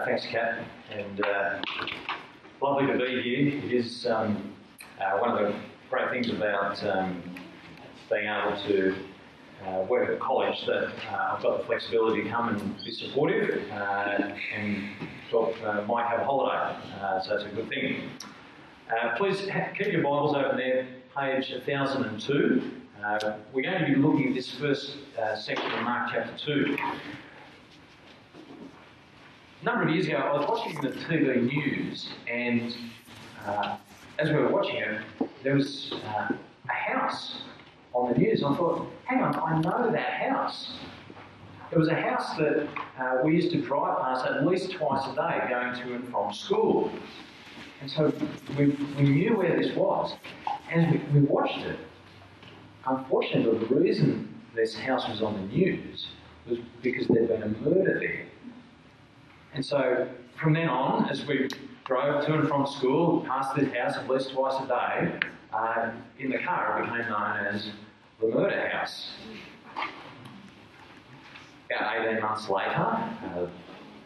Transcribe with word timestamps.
Thanks, 0.00 0.26
Kat. 0.26 0.64
And 0.90 1.24
uh, 1.24 1.60
lovely 2.60 2.86
to 2.86 2.98
be 2.98 3.22
here. 3.22 3.58
It 3.58 3.72
is 3.72 4.06
um, 4.06 4.52
uh, 5.00 5.18
one 5.18 5.30
of 5.30 5.38
the 5.38 5.54
great 5.90 6.10
things 6.10 6.30
about 6.30 6.82
um, 6.84 7.22
being 8.10 8.26
able 8.26 8.60
to 8.68 8.94
uh, 9.66 9.82
work 9.82 10.08
at 10.08 10.18
college 10.18 10.64
that 10.66 10.86
uh, 11.12 11.34
I've 11.36 11.42
got 11.42 11.58
the 11.58 11.64
flexibility 11.66 12.24
to 12.24 12.30
come 12.30 12.48
and 12.48 12.84
be 12.84 12.90
supportive 12.90 13.70
uh, 13.70 14.34
and 14.56 14.88
thought 15.30 15.54
uh, 15.62 15.82
might 15.82 16.06
have 16.06 16.20
a 16.20 16.24
holiday, 16.24 16.76
so 17.24 17.36
it's 17.36 17.44
a 17.44 17.48
good 17.54 17.68
thing. 17.68 18.10
Please 19.16 19.40
keep 19.78 19.92
your 19.92 20.02
Bibles 20.02 20.34
open 20.34 20.56
there, 20.56 20.86
page 21.16 21.50
1002. 21.50 22.70
Uh, 23.04 23.36
we're 23.52 23.62
going 23.62 23.80
to 23.80 23.86
be 23.86 23.94
looking 23.94 24.28
at 24.28 24.34
this 24.34 24.50
first 24.50 24.96
section 25.36 25.70
of 25.70 25.82
Mark 25.84 26.10
chapter 26.12 26.36
2. 26.44 26.76
A 29.62 29.64
number 29.64 29.84
of 29.84 29.90
years 29.90 30.08
ago, 30.08 30.16
I 30.16 30.36
was 30.36 30.48
watching 30.48 30.74
the 30.80 30.88
TV 30.88 31.40
news, 31.40 32.08
and 32.28 32.74
uh, 33.46 33.76
as 34.18 34.28
we 34.28 34.34
were 34.34 34.48
watching 34.48 34.74
it, 34.74 35.00
there 35.44 35.54
was 35.54 35.92
uh, 36.04 36.34
a 36.68 36.72
house 36.72 37.42
on 37.94 38.12
the 38.12 38.18
news. 38.18 38.42
And 38.42 38.52
I 38.52 38.56
thought, 38.56 38.90
hang 39.04 39.22
on, 39.22 39.36
I 39.36 39.60
know 39.60 39.92
that 39.92 40.14
house. 40.14 40.72
It 41.70 41.78
was 41.78 41.86
a 41.86 41.94
house 41.94 42.36
that 42.38 42.66
uh, 42.98 43.18
we 43.24 43.36
used 43.36 43.52
to 43.52 43.62
drive 43.62 43.98
past 43.98 44.26
at 44.26 44.44
least 44.44 44.72
twice 44.72 45.06
a 45.06 45.14
day 45.14 45.46
going 45.48 45.74
to 45.76 45.94
and 45.94 46.08
from 46.08 46.32
school. 46.32 46.90
And 47.80 47.88
so 47.88 48.12
we, 48.58 48.66
we 48.96 49.02
knew 49.04 49.36
where 49.36 49.56
this 49.56 49.76
was. 49.76 50.16
And 50.72 50.90
we, 50.90 51.20
we 51.20 51.26
watched 51.26 51.58
it. 51.58 51.78
Unfortunately, 52.84 53.64
the 53.64 53.74
reason 53.76 54.28
this 54.56 54.74
house 54.74 55.08
was 55.08 55.22
on 55.22 55.34
the 55.34 55.54
news 55.54 56.08
was 56.48 56.58
because 56.82 57.06
there'd 57.06 57.28
been 57.28 57.44
a 57.44 57.48
murder 57.48 58.00
there. 58.00 58.26
And 59.54 59.64
so 59.64 60.08
from 60.40 60.54
then 60.54 60.68
on, 60.68 61.08
as 61.10 61.24
we 61.26 61.48
drove 61.84 62.24
to 62.26 62.34
and 62.34 62.48
from 62.48 62.66
school, 62.66 63.24
past 63.26 63.54
this 63.54 63.72
house 63.74 63.96
at 63.96 64.08
least 64.08 64.32
twice 64.32 64.62
a 64.62 64.66
day, 64.66 65.28
uh, 65.52 65.90
in 66.18 66.30
the 66.30 66.38
car 66.38 66.82
it 66.82 66.86
became 66.86 67.10
known 67.10 67.36
as 67.46 67.70
the 68.20 68.28
murder 68.28 68.68
house. 68.68 69.10
About 71.70 72.06
18 72.06 72.20
months 72.20 72.48
later, 72.48 72.70
uh, 72.70 73.46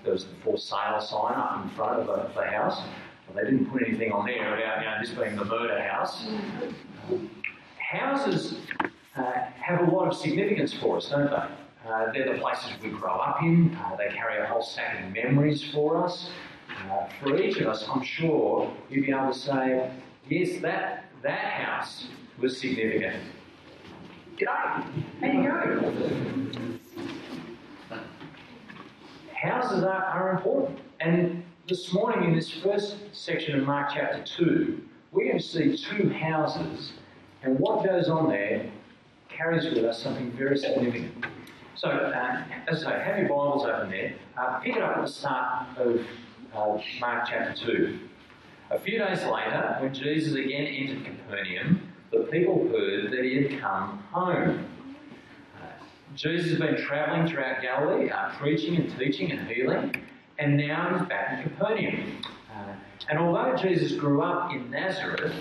there 0.04 0.12
was 0.12 0.24
the 0.26 0.34
for 0.42 0.56
sale 0.56 1.00
sign 1.00 1.34
up 1.34 1.64
in 1.64 1.70
front 1.70 2.00
of 2.00 2.06
the, 2.06 2.40
the 2.40 2.46
house. 2.46 2.80
Well, 3.28 3.44
they 3.44 3.50
didn't 3.50 3.66
put 3.66 3.82
anything 3.82 4.12
on 4.12 4.26
there 4.26 4.56
about 4.56 4.80
you 4.80 4.86
know, 4.86 4.96
this 5.00 5.10
being 5.10 5.36
the 5.36 5.44
murder 5.44 5.80
house. 5.82 6.26
Um, 7.08 7.30
houses 7.78 8.56
uh, 9.16 9.32
have 9.60 9.88
a 9.88 9.90
lot 9.90 10.08
of 10.08 10.16
significance 10.16 10.72
for 10.72 10.96
us, 10.96 11.08
don't 11.08 11.30
they? 11.30 11.65
Uh, 11.86 12.10
they're 12.12 12.32
the 12.32 12.40
places 12.40 12.70
we 12.82 12.90
grow 12.90 13.12
up 13.12 13.40
in. 13.42 13.76
Uh, 13.76 13.94
they 13.96 14.08
carry 14.08 14.42
a 14.42 14.46
whole 14.46 14.62
stack 14.62 15.04
of 15.04 15.12
memories 15.12 15.62
for 15.72 16.04
us. 16.04 16.30
Uh, 16.90 17.06
for 17.20 17.40
each 17.40 17.58
of 17.58 17.68
us, 17.68 17.84
I'm 17.88 18.02
sure 18.02 18.72
you'd 18.90 19.06
be 19.06 19.12
able 19.12 19.32
to 19.32 19.38
say, 19.38 19.90
yes, 20.28 20.60
that, 20.62 21.04
that 21.22 21.38
house 21.38 22.08
was 22.38 22.58
significant. 22.60 23.22
G'day, 24.36 24.46
how 24.48 24.84
you 25.22 25.80
going? 25.80 26.80
Houses 29.34 29.84
are, 29.84 30.04
are 30.04 30.30
important. 30.32 30.80
And 30.98 31.44
this 31.68 31.92
morning 31.92 32.30
in 32.30 32.34
this 32.34 32.50
first 32.50 32.96
section 33.12 33.60
of 33.60 33.66
Mark 33.66 33.90
chapter 33.94 34.24
2, 34.24 34.80
we're 35.12 35.26
going 35.26 35.38
to 35.38 35.44
see 35.44 35.76
two 35.76 36.10
houses, 36.10 36.94
and 37.44 37.58
what 37.60 37.84
goes 37.84 38.08
on 38.08 38.28
there 38.28 38.68
carries 39.28 39.72
with 39.72 39.84
us 39.84 40.02
something 40.02 40.32
very 40.32 40.58
significant. 40.58 41.26
So, 41.76 41.90
uh, 41.90 42.42
have 42.72 43.18
your 43.18 43.28
Bibles 43.28 43.66
open 43.66 43.90
there. 43.90 44.14
Uh, 44.34 44.58
pick 44.60 44.76
it 44.76 44.82
up 44.82 44.96
at 44.96 45.04
the 45.04 45.12
start 45.12 45.76
of 45.76 46.00
uh, 46.54 46.80
Mark 47.00 47.28
chapter 47.28 47.66
2. 47.66 47.98
A 48.70 48.78
few 48.78 48.98
days 48.98 49.22
later, 49.24 49.76
when 49.80 49.92
Jesus 49.92 50.32
again 50.32 50.66
entered 50.66 51.04
Capernaum, 51.04 51.92
the 52.12 52.20
people 52.30 52.66
heard 52.70 53.12
that 53.12 53.22
he 53.22 53.42
had 53.42 53.60
come 53.60 53.98
home. 54.10 54.64
Uh, 55.60 55.66
Jesus 56.14 56.52
has 56.52 56.58
been 56.58 56.82
travelling 56.82 57.28
throughout 57.28 57.60
Galilee, 57.60 58.08
uh, 58.08 58.30
preaching 58.38 58.76
and 58.76 58.98
teaching 58.98 59.30
and 59.32 59.46
healing, 59.46 59.94
and 60.38 60.56
now 60.56 60.96
he's 60.96 61.06
back 61.10 61.44
in 61.44 61.50
Capernaum. 61.50 62.22
Uh, 62.54 62.72
and 63.10 63.18
although 63.18 63.54
Jesus 63.54 63.92
grew 63.92 64.22
up 64.22 64.50
in 64.50 64.70
Nazareth, 64.70 65.34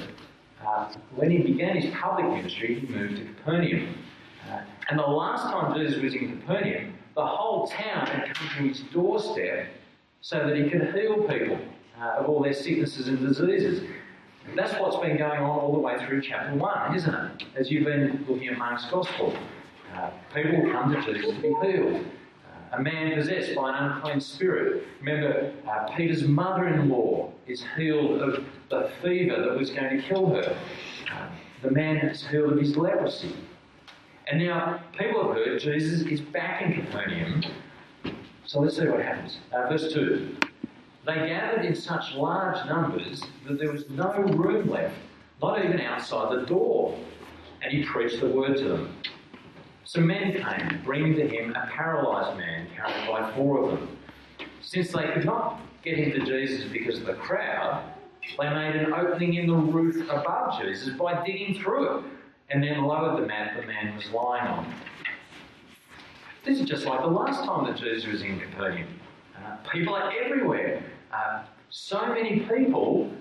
when 1.15 1.31
he 1.31 1.37
began 1.37 1.77
his 1.77 1.93
public 1.95 2.25
ministry, 2.25 2.77
he 2.81 2.87
moved 2.87 3.15
to 3.15 3.23
Capernaum. 3.23 3.95
And 4.90 5.00
the 5.00 5.03
last 5.03 5.44
time 5.44 5.75
Jesus 5.75 6.01
was 6.01 6.13
in 6.13 6.40
Capernaum, 6.40 6.94
the 7.16 7.25
whole 7.25 7.68
town 7.68 8.07
had 8.07 8.35
come 8.35 8.47
to 8.57 8.68
his 8.68 8.81
doorstep 8.91 9.68
so 10.22 10.47
that 10.47 10.56
he 10.56 10.69
could 10.69 10.94
heal 10.94 11.23
people 11.23 11.59
uh, 12.00 12.18
of 12.19 12.28
all 12.28 12.44
their 12.44 12.53
sicknesses 12.53 13.07
and 13.07 13.19
diseases. 13.19 13.84
That's 14.56 14.73
what's 14.79 14.97
been 14.97 15.18
going 15.18 15.40
on 15.40 15.59
all 15.59 15.73
the 15.73 15.79
way 15.79 15.97
through 16.06 16.22
chapter 16.22 16.56
1, 16.56 16.96
isn't 16.96 17.13
it? 17.13 17.44
As 17.56 17.72
you've 17.72 17.85
been 17.85 18.25
looking 18.28 18.47
at 18.47 18.57
Mark's 18.57 18.85
Gospel. 18.91 19.35
Uh, 19.96 20.09
people 20.34 20.72
come 20.72 20.94
to 20.94 21.02
Jesus 21.02 21.35
to 21.35 21.41
be 21.41 21.53
healed. 21.63 22.06
A 22.73 22.81
man 22.81 23.16
possessed 23.16 23.56
by 23.56 23.78
an 23.78 23.91
unclean 23.91 24.19
spirit. 24.19 24.84
Remember, 25.00 25.53
uh, 25.67 25.96
Peter's 25.96 26.23
mother 26.23 26.67
in 26.67 26.90
law 26.90 27.31
is 27.47 27.63
healed 27.78 28.22
of 28.22 28.44
the 28.69 28.91
fever 29.02 29.41
that 29.41 29.57
was 29.57 29.69
going 29.72 29.97
to 29.97 30.07
kill 30.07 30.29
her. 30.31 30.57
Uh, 31.12 31.28
the 31.62 31.72
man 31.72 31.97
is 31.97 32.28
healed 32.28 32.53
of 32.53 32.59
his 32.59 32.75
leprosy. 32.75 33.34
And 34.27 34.43
now 34.43 34.81
people 34.97 35.27
have 35.27 35.35
heard 35.35 35.59
Jesus 35.59 36.01
is 36.07 36.19
back 36.19 36.63
in 36.63 36.73
Capernaum. 36.73 37.43
So 38.45 38.59
let's 38.59 38.77
see 38.77 38.87
what 38.87 39.01
happens. 39.01 39.37
Uh, 39.53 39.67
verse 39.69 39.93
2. 39.93 40.35
They 41.05 41.13
gathered 41.13 41.65
in 41.65 41.75
such 41.75 42.15
large 42.15 42.65
numbers 42.67 43.21
that 43.47 43.59
there 43.59 43.71
was 43.71 43.87
no 43.89 44.13
room 44.13 44.67
left, 44.67 44.95
not 45.41 45.63
even 45.63 45.79
outside 45.79 46.39
the 46.39 46.45
door. 46.45 46.97
And 47.61 47.71
he 47.71 47.83
preached 47.83 48.19
the 48.19 48.27
word 48.27 48.57
to 48.57 48.63
them. 48.69 48.95
Some 49.83 50.07
men 50.07 50.31
came, 50.31 50.81
bringing 50.83 51.15
to 51.17 51.27
him 51.27 51.51
a 51.51 51.67
paralyzed 51.67 52.39
man 52.39 52.67
carried 52.75 53.07
by 53.07 53.31
four 53.35 53.63
of 53.63 53.71
them. 53.71 53.97
Since 54.61 54.91
they 54.91 55.03
could 55.13 55.25
not 55.25 55.61
get 55.83 55.99
him 55.99 56.11
to 56.13 56.25
Jesus 56.25 56.67
because 56.71 56.97
of 56.99 57.05
the 57.05 57.13
crowd, 57.13 57.83
they 58.39 58.49
made 58.49 58.75
an 58.75 58.91
opening 58.91 59.35
in 59.35 59.45
the 59.45 59.53
roof 59.53 60.09
above 60.09 60.59
Jesus 60.59 60.97
by 60.97 61.23
digging 61.23 61.61
through 61.61 61.99
it 61.99 62.05
and 62.50 62.63
then 62.63 62.83
lowered 62.83 63.22
the 63.22 63.28
mat 63.28 63.56
the 63.59 63.66
man 63.66 63.95
was 63.95 64.09
lying 64.11 64.47
on. 64.47 64.73
This 66.44 66.59
is 66.59 66.67
just 66.67 66.85
like 66.85 67.01
the 67.01 67.07
last 67.07 67.44
time 67.44 67.66
that 67.66 67.78
Jesus 67.78 68.06
was 68.06 68.22
in 68.22 68.39
Capernaum. 68.39 68.88
Uh, 69.35 69.56
people 69.72 69.95
are 69.95 70.11
everywhere. 70.11 70.84
Uh, 71.11 71.44
so 71.69 72.05
many 72.07 72.41
people 72.41 73.11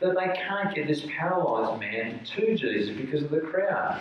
that 0.00 0.14
they 0.14 0.34
can't 0.36 0.74
get 0.74 0.86
this 0.86 1.06
paralysed 1.16 1.80
man 1.80 2.20
to 2.24 2.56
Jesus 2.56 2.94
because 2.96 3.22
of 3.22 3.30
the 3.30 3.40
crowd. 3.40 4.00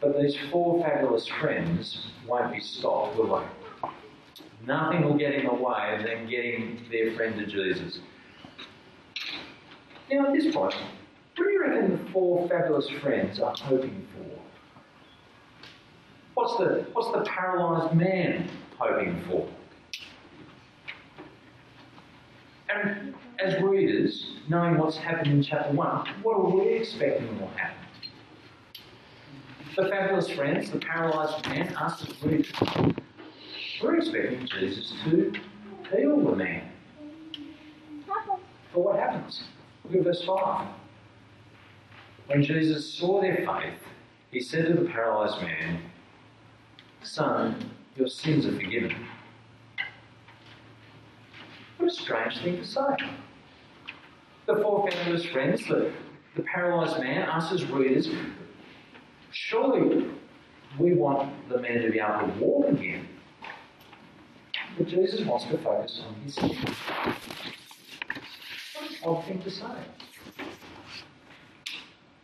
But 0.00 0.20
these 0.20 0.36
four 0.50 0.82
fabulous 0.82 1.26
friends 1.26 2.06
won't 2.26 2.52
be 2.52 2.60
stopped, 2.60 3.16
will 3.16 3.38
they? 3.38 3.88
Nothing 4.66 5.04
will 5.04 5.16
get 5.16 5.34
in 5.34 5.46
the 5.46 5.54
way 5.54 5.96
of 5.96 6.02
them 6.02 6.28
getting 6.28 6.80
their 6.90 7.14
friend 7.14 7.38
to 7.38 7.46
Jesus. 7.46 8.00
Now, 10.10 10.26
at 10.26 10.32
this 10.32 10.54
point, 10.54 10.74
what 11.36 11.44
do 11.44 11.50
you 11.52 11.60
reckon 11.60 12.04
the 12.04 12.12
four 12.12 12.48
fabulous 12.48 12.88
friends 12.88 13.40
are 13.40 13.54
hoping 13.56 14.06
for? 14.14 14.40
What's 16.34 16.56
the, 16.58 16.86
what's 16.92 17.12
the 17.12 17.24
paralysed 17.30 17.94
man 17.94 18.48
hoping 18.78 19.22
for? 19.28 19.48
And 22.68 23.14
as 23.38 23.62
readers, 23.62 24.36
knowing 24.48 24.78
what's 24.78 24.96
happened 24.96 25.30
in 25.30 25.42
chapter 25.42 25.72
1, 25.72 26.08
what 26.22 26.36
are 26.36 26.44
we 26.44 26.68
expecting 26.68 27.38
will 27.40 27.48
happen? 27.48 27.76
The 29.76 29.88
fabulous 29.88 30.30
friends, 30.30 30.70
the 30.70 30.78
paralysed 30.78 31.46
man, 31.48 31.74
us 31.76 32.02
as 32.02 32.22
readers, 32.22 32.52
we're 33.82 33.96
expecting 33.98 34.48
Jesus 34.48 34.94
to 35.04 35.32
heal 35.94 36.18
the 36.18 36.34
man. 36.34 36.68
But 38.06 38.80
what 38.80 38.98
happens? 38.98 39.42
Look 39.84 39.96
at 39.96 40.04
verse 40.04 40.24
5. 40.24 40.66
When 42.26 42.42
Jesus 42.42 42.92
saw 42.92 43.20
their 43.20 43.36
faith, 43.36 43.78
he 44.30 44.40
said 44.40 44.66
to 44.66 44.74
the 44.74 44.88
paralysed 44.88 45.40
man, 45.40 45.80
Son, 47.02 47.70
your 47.94 48.08
sins 48.08 48.46
are 48.46 48.52
forgiven. 48.52 49.06
What 51.78 51.90
a 51.90 51.94
strange 51.94 52.38
thing 52.42 52.56
to 52.56 52.64
say. 52.64 52.96
The 54.46 54.56
four 54.56 54.90
fabulous 54.90 55.24
friends, 55.26 55.66
the, 55.68 55.92
the 56.34 56.42
paralysed 56.42 56.98
man, 56.98 57.28
us 57.28 57.52
as 57.52 57.64
readers, 57.66 58.08
surely 59.30 60.06
we 60.78 60.94
want 60.94 61.48
the 61.48 61.58
man 61.60 61.82
to 61.82 61.90
be 61.90 62.00
able 62.00 62.26
to 62.26 62.32
walk 62.40 62.68
again. 62.68 63.08
But 64.76 64.88
Jesus 64.88 65.20
wants 65.26 65.46
to 65.46 65.58
focus 65.58 66.02
on 66.06 66.14
his 66.22 66.34
sins. 66.34 66.56
What 68.74 68.90
an 68.90 68.96
odd 69.04 69.24
thing 69.26 69.42
to 69.42 69.50
say. 69.50 69.64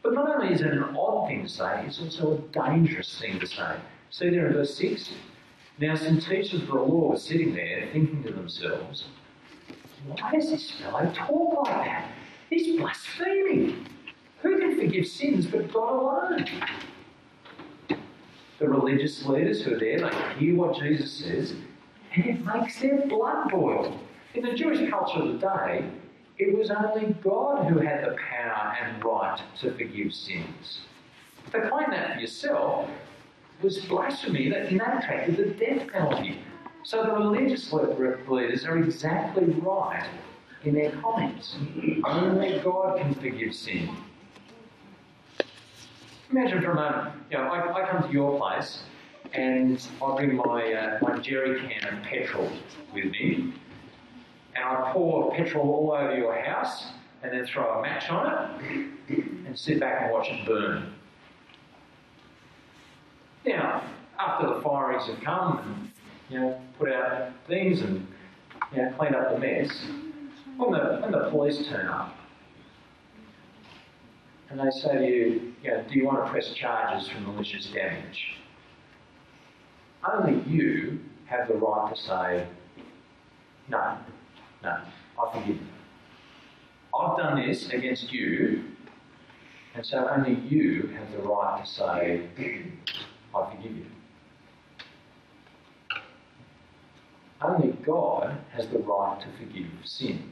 But 0.03 0.15
not 0.15 0.29
only 0.35 0.53
is 0.53 0.61
it 0.61 0.73
an 0.73 0.83
odd 0.97 1.29
thing 1.29 1.43
to 1.43 1.49
say, 1.49 1.85
it's 1.87 2.01
also 2.01 2.35
a 2.35 2.39
dangerous 2.53 3.21
thing 3.21 3.39
to 3.39 3.47
say. 3.47 3.77
See 4.11 4.31
there 4.31 4.49
in 4.49 4.55
verse 4.55 4.75
6? 4.77 5.13
Now, 5.79 5.95
some 5.95 6.21
teachers 6.21 6.63
of 6.63 6.67
the 6.67 6.75
law 6.75 7.11
were 7.11 7.17
sitting 7.17 7.55
there 7.55 7.89
thinking 7.93 8.23
to 8.25 8.33
themselves, 8.33 9.05
why 10.07 10.33
does 10.33 10.51
this 10.51 10.71
fellow 10.73 11.11
talk 11.15 11.67
like 11.67 11.85
that? 11.87 12.11
He's 12.51 12.79
blaspheming. 12.79 13.87
Who 14.43 14.59
can 14.59 14.77
forgive 14.79 15.07
sins 15.07 15.47
but 15.47 15.73
God 15.73 16.01
alone? 16.01 16.47
The 18.59 18.69
religious 18.69 19.25
leaders 19.25 19.63
who 19.63 19.75
are 19.75 19.79
there, 19.79 20.01
they 20.01 20.39
hear 20.39 20.57
what 20.57 20.79
Jesus 20.79 21.13
says, 21.13 21.55
and 22.15 22.27
it 22.27 22.45
makes 22.45 22.81
their 22.81 23.07
blood 23.07 23.51
boil. 23.51 23.99
In 24.35 24.45
the 24.45 24.55
Jewish 24.55 24.89
culture 24.91 25.21
of 25.21 25.33
the 25.33 25.39
day, 25.39 25.91
it 26.43 26.59
was 26.59 26.71
only 26.71 27.15
God 27.23 27.69
who 27.69 27.79
had 27.79 28.05
the 28.05 28.17
power 28.17 28.77
and 28.81 29.05
right 29.05 29.41
to 29.61 29.73
forgive 29.73 30.13
sins. 30.13 30.81
To 31.53 31.69
claim 31.69 31.91
that 31.91 32.15
for 32.15 32.21
yourself 32.21 32.89
was 33.63 33.79
blasphemy 33.85 34.51
that 34.51 34.73
attracted 34.73 35.37
the 35.37 35.47
death 35.47 35.89
penalty. 35.93 36.41
So 36.83 37.05
the 37.05 37.13
religious 37.13 37.73
leaders 37.73 38.65
are 38.65 38.77
exactly 38.79 39.45
right 39.45 40.09
in 40.65 40.75
their 40.75 40.91
comments. 41.01 41.57
Only 42.05 42.59
God 42.59 42.99
can 42.99 43.15
forgive 43.15 43.55
sin. 43.55 43.89
Imagine 46.31 46.63
for 46.63 46.73
a 46.73 46.75
moment, 46.75 47.15
you 47.31 47.39
know, 47.39 47.45
I, 47.45 47.83
I 47.83 47.89
come 47.89 48.03
to 48.09 48.13
your 48.13 48.39
place 48.39 48.83
and 49.33 49.81
I 50.03 50.17
bring 50.17 50.35
my, 50.35 50.73
uh, 50.73 50.99
my 51.03 51.19
jerry 51.19 51.61
can 51.69 51.99
of 51.99 52.03
petrol 52.03 52.51
with 52.93 53.05
me 53.05 53.53
and 54.55 54.65
I 54.65 54.93
pour 54.93 55.35
petrol 55.35 55.65
all 55.65 55.93
over 55.93 56.17
your 56.17 56.35
house 56.41 56.87
and 57.23 57.33
then 57.33 57.47
throw 57.47 57.79
a 57.79 57.83
match 57.83 58.11
on 58.11 58.61
it 59.09 59.25
and 59.47 59.59
sit 59.59 59.81
back 59.81 60.03
and 60.03 60.13
watch 60.13 60.29
it 60.29 60.47
burn. 60.47 60.93
Now, 63.47 63.83
after 64.19 64.55
the 64.55 64.61
firings 64.61 65.07
have 65.07 65.21
come 65.21 65.59
and 65.59 65.91
you 66.31 66.41
know, 66.41 66.61
put 66.79 66.93
out 66.93 67.33
things 67.47 67.81
and 67.83 68.07
you 68.75 68.83
know, 68.83 68.95
clean 68.99 69.15
up 69.15 69.33
the 69.33 69.39
mess, 69.39 69.71
when 70.57 70.73
the, 70.73 70.99
when 71.01 71.13
the 71.13 71.31
police 71.31 71.67
turn 71.69 71.89
up 71.89 72.15
and 74.51 74.61
they 74.61 74.71
say 74.71 74.99
to 74.99 75.07
you, 75.07 75.55
you 75.63 75.71
know, 75.71 75.85
do 75.89 75.99
you 75.99 76.05
want 76.05 76.25
to 76.25 76.31
press 76.31 76.53
charges 76.53 77.09
for 77.09 77.21
malicious 77.21 77.67
damage? 77.67 78.37
Only 80.05 80.43
you 80.51 81.01
have 81.27 81.49
the 81.49 81.55
right 81.55 81.95
to 81.95 82.01
say, 82.01 82.47
no, 83.69 83.97
no, 84.63 84.79
I 85.21 85.33
forgive 85.33 85.57
you. 85.57 85.67
I've 86.95 87.17
done 87.17 87.47
this 87.47 87.69
against 87.71 88.13
you, 88.13 88.65
and 89.75 89.85
so 89.85 90.09
only 90.09 90.39
you 90.49 90.95
have 90.99 91.11
the 91.13 91.19
right 91.19 91.65
to 91.65 91.71
say, 91.71 92.29
I 93.35 93.55
forgive 93.55 93.77
you. 93.77 93.87
Only 97.41 97.73
God 97.85 98.39
has 98.53 98.69
the 98.69 98.79
right 98.79 99.21
to 99.21 99.27
forgive 99.45 99.67
sin. 99.85 100.31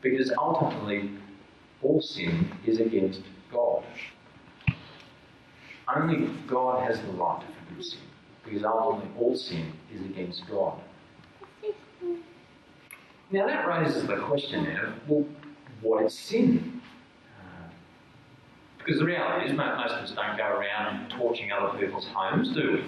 Because 0.00 0.32
ultimately, 0.38 1.10
all 1.82 2.00
sin 2.00 2.52
is 2.66 2.78
against 2.78 3.22
God. 3.50 3.82
Only 5.94 6.30
God 6.46 6.86
has 6.86 7.00
the 7.00 7.12
right 7.12 7.40
to 7.40 7.46
forgive 7.68 7.84
sin. 7.84 8.00
Because 8.44 8.64
ultimately, 8.64 9.10
all 9.18 9.34
sin 9.34 9.72
is 9.92 10.02
against 10.02 10.46
God. 10.48 10.78
Now 13.34 13.48
that 13.48 13.66
raises 13.66 14.06
the 14.06 14.16
question 14.18 14.62
now, 14.62 14.92
well, 15.08 15.26
what 15.82 16.04
is 16.04 16.16
sin? 16.16 16.80
Uh, 17.36 17.68
because 18.78 19.00
the 19.00 19.04
reality 19.04 19.50
is 19.50 19.56
most 19.56 19.92
of 19.92 20.04
us 20.04 20.12
don't 20.12 20.36
go 20.36 20.44
around 20.44 21.10
torching 21.10 21.50
other 21.50 21.76
people's 21.76 22.06
homes, 22.14 22.54
do 22.54 22.74
we? 22.74 22.80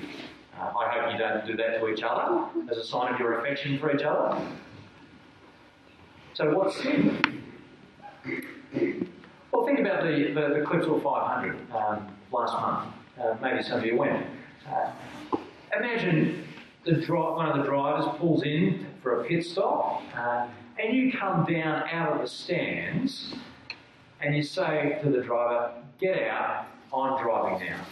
Uh, 0.57 0.71
I 0.79 1.01
hope 1.01 1.13
you 1.13 1.19
don't 1.19 1.45
do 1.49 1.57
that 1.57 1.81
to 1.81 1.89
each 1.89 2.05
other 2.05 2.47
as 2.71 2.77
a 2.77 2.85
sign 2.85 3.13
of 3.13 3.19
your 3.19 3.41
affection 3.41 3.77
for 3.81 3.93
each 3.93 4.05
other. 4.05 4.41
So 6.35 6.55
what's 6.55 6.81
sin? 6.81 7.43
Well, 9.51 9.67
think 9.67 9.81
about 9.81 10.05
the, 10.05 10.31
the, 10.33 10.61
the 10.61 10.65
Clipsal 10.65 11.03
500 11.03 11.73
um, 11.73 12.17
last 12.31 12.53
month. 12.53 12.95
Uh, 13.21 13.35
maybe 13.43 13.65
some 13.65 13.81
of 13.81 13.85
you 13.85 13.97
went. 13.97 14.25
Uh, 14.71 14.93
imagine 15.77 16.46
the 16.87 17.05
one 17.13 17.47
of 17.49 17.57
the 17.59 17.65
drivers 17.65 18.07
pulls 18.19 18.45
in 18.45 18.87
for 19.03 19.21
a 19.21 19.25
pit 19.25 19.45
stop, 19.45 20.03
uh, 20.17 20.47
and 20.79 20.97
you 20.97 21.13
come 21.13 21.45
down 21.45 21.83
out 21.91 22.13
of 22.13 22.23
the 22.23 22.29
stands 22.29 23.35
and 24.21 24.37
you 24.37 24.43
say 24.43 24.99
to 25.03 25.11
the 25.11 25.21
driver, 25.21 25.73
Get 25.99 26.29
out, 26.29 26.67
I'm 26.95 27.23
driving 27.23 27.67
now. 27.67 27.87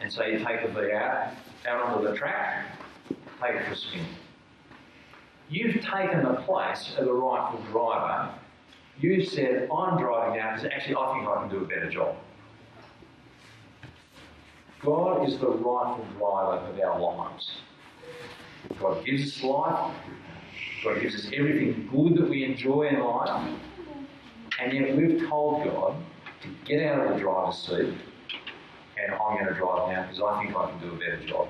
And 0.00 0.12
so 0.12 0.24
you 0.24 0.38
take 0.38 0.62
the 0.62 0.68
V 0.68 0.92
out, 0.92 1.32
out 1.66 1.82
onto 1.82 2.08
the 2.08 2.14
track, 2.14 2.66
take 3.40 3.54
it 3.54 3.66
for 3.66 3.72
a 3.72 3.76
spin. 3.76 4.04
You've 5.48 5.76
taken 5.76 6.22
the 6.22 6.42
place 6.46 6.94
of 6.98 7.06
the 7.06 7.12
rightful 7.12 7.62
driver. 7.72 8.34
You've 9.00 9.28
said, 9.28 9.68
I'm 9.74 9.98
driving 9.98 10.38
now 10.38 10.54
because 10.54 10.70
actually 10.70 10.96
I 10.96 11.12
think 11.14 11.28
I 11.28 11.40
can 11.40 11.48
do 11.48 11.64
a 11.64 11.66
better 11.66 11.90
job. 11.90 12.16
God 14.86 15.28
is 15.28 15.36
the 15.38 15.48
rightful 15.48 16.06
driver 16.16 16.64
of 16.64 16.78
our 16.78 17.00
lives. 17.00 17.50
God 18.78 19.04
gives 19.04 19.36
us 19.36 19.42
life. 19.42 19.92
God 20.84 21.02
gives 21.02 21.16
us 21.16 21.26
everything 21.34 21.88
good 21.92 22.22
that 22.22 22.30
we 22.30 22.44
enjoy 22.44 22.84
in 22.84 23.00
life. 23.00 23.52
And 24.60 24.72
yet 24.72 24.96
we've 24.96 25.28
told 25.28 25.64
God 25.64 25.96
to 26.42 26.48
get 26.64 26.86
out 26.86 27.04
of 27.04 27.14
the 27.14 27.20
driver's 27.20 27.58
seat 27.58 27.94
and 28.96 29.12
I'm 29.12 29.38
going 29.38 29.46
to 29.46 29.54
drive 29.54 29.88
now 29.88 30.02
because 30.02 30.22
I 30.22 30.44
think 30.44 30.56
I 30.56 30.70
can 30.70 30.80
do 30.80 30.94
a 30.94 30.98
better 30.98 31.26
job. 31.26 31.48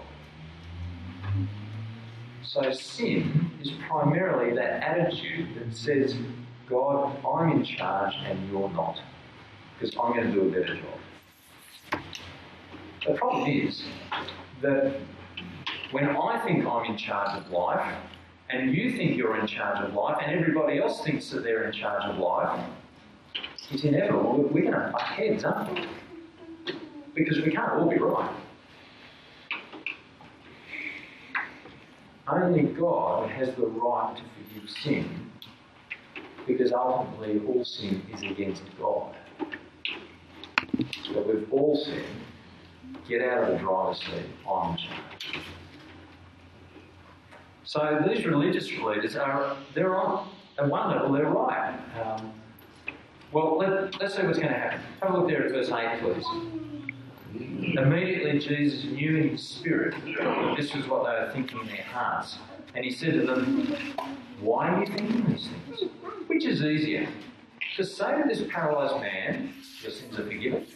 So 2.43 2.73
sin 2.73 3.50
is 3.61 3.71
primarily 3.87 4.56
that 4.56 4.82
attitude 4.82 5.49
that 5.59 5.77
says, 5.77 6.17
God, 6.71 7.15
I'm 7.23 7.53
in 7.53 7.65
charge 7.65 8.15
and 8.25 8.50
you're 8.50 8.71
not 8.71 8.99
because 9.79 9.94
I'm 10.03 10.15
going 10.15 10.29
to 10.29 10.32
do 10.32 10.49
a 10.49 10.50
better 10.50 10.75
job. 10.75 10.99
The 13.06 13.14
problem 13.14 13.49
is 13.49 13.85
that 14.62 14.97
when 15.93 16.08
I 16.08 16.43
think 16.44 16.67
I'm 16.67 16.87
in 16.87 16.97
charge 16.97 17.41
of 17.41 17.50
life, 17.50 17.97
and 18.50 18.75
you 18.75 18.97
think 18.97 19.17
you're 19.17 19.37
in 19.38 19.47
charge 19.47 19.79
of 19.81 19.94
life, 19.94 20.19
and 20.25 20.37
everybody 20.38 20.79
else 20.81 21.05
thinks 21.05 21.31
that 21.31 21.44
they're 21.44 21.64
in 21.64 21.73
charge 21.73 22.03
of 22.05 22.19
life, 22.19 22.61
it's 23.70 23.85
inevitable. 23.85 24.49
We're 24.53 24.70
going 24.70 24.73
to 24.73 24.91
butt 24.93 25.03
heads, 25.03 25.44
aren't 25.44 25.73
we? 25.73 25.87
Because 27.14 27.41
we 27.43 27.50
can't 27.53 27.73
all 27.73 27.88
be 27.88 27.99
right. 27.99 28.31
Only 32.29 32.63
God 32.63 33.31
has 33.31 33.55
the 33.55 33.67
right 33.67 34.17
to 34.17 34.22
forgive 34.22 34.70
sin, 34.70 35.31
because 36.44 36.72
ultimately 36.72 37.41
all 37.46 37.65
sin 37.65 38.03
is 38.13 38.22
against 38.22 38.65
God. 38.81 39.15
But 41.15 41.27
we've 41.27 41.53
all 41.53 41.77
said, 41.77 42.05
get 43.08 43.22
out 43.22 43.44
of 43.44 43.53
the 43.53 43.58
driver's 43.58 43.98
seat, 44.01 44.27
in. 44.46 44.79
So 47.65 48.05
these 48.06 48.25
religious 48.25 48.70
leaders 48.70 49.17
are 49.17 49.56
they're 49.75 49.96
on 49.98 50.29
at 50.58 50.69
one 50.69 50.91
level 50.91 51.13
they're 51.13 51.25
right. 51.25 51.79
Um, 52.01 52.32
well, 53.32 53.58
let, 53.58 54.01
us 54.01 54.15
see 54.15 54.22
what's 54.22 54.39
going 54.39 54.53
to 54.53 54.58
happen. 54.58 54.81
Have 55.03 55.15
a 55.15 55.19
look 55.19 55.29
there 55.29 55.44
at 55.44 55.53
verse 55.53 55.70
eight, 55.70 56.01
please. 56.01 56.25
Immediately 57.77 58.39
Jesus 58.39 58.84
knew 58.84 59.17
in 59.17 59.31
his 59.31 59.46
spirit 59.46 59.94
that 60.19 60.55
this 60.56 60.75
was 60.75 60.86
what 60.86 61.05
they 61.05 61.27
were 61.27 61.31
thinking 61.32 61.60
in 61.60 61.67
their 61.67 61.82
hearts, 61.82 62.39
and 62.75 62.84
he 62.84 62.91
said 62.91 63.15
to 63.15 63.27
them, 63.27 63.67
"Why 64.41 64.70
are 64.70 64.81
you 64.81 64.86
thinking 64.86 65.27
these 65.29 65.48
things? 65.48 65.91
Which 66.29 66.46
is 66.46 66.63
easier, 66.63 67.08
to 67.77 67.84
say 67.84 68.22
to 68.22 68.29
this 68.29 68.43
paralysed 68.48 69.01
man, 69.01 69.53
your 69.82 69.91
sins 69.91 70.19
are 70.19 70.25
forgiven, 70.25 70.67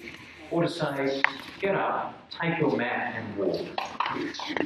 or 0.50 0.62
to 0.62 0.69
say, 0.69 1.23
get 1.61 1.75
up, 1.75 2.14
take 2.30 2.59
your 2.59 2.76
mat 2.76 3.14
and 3.16 3.37
walk?" 3.37 3.66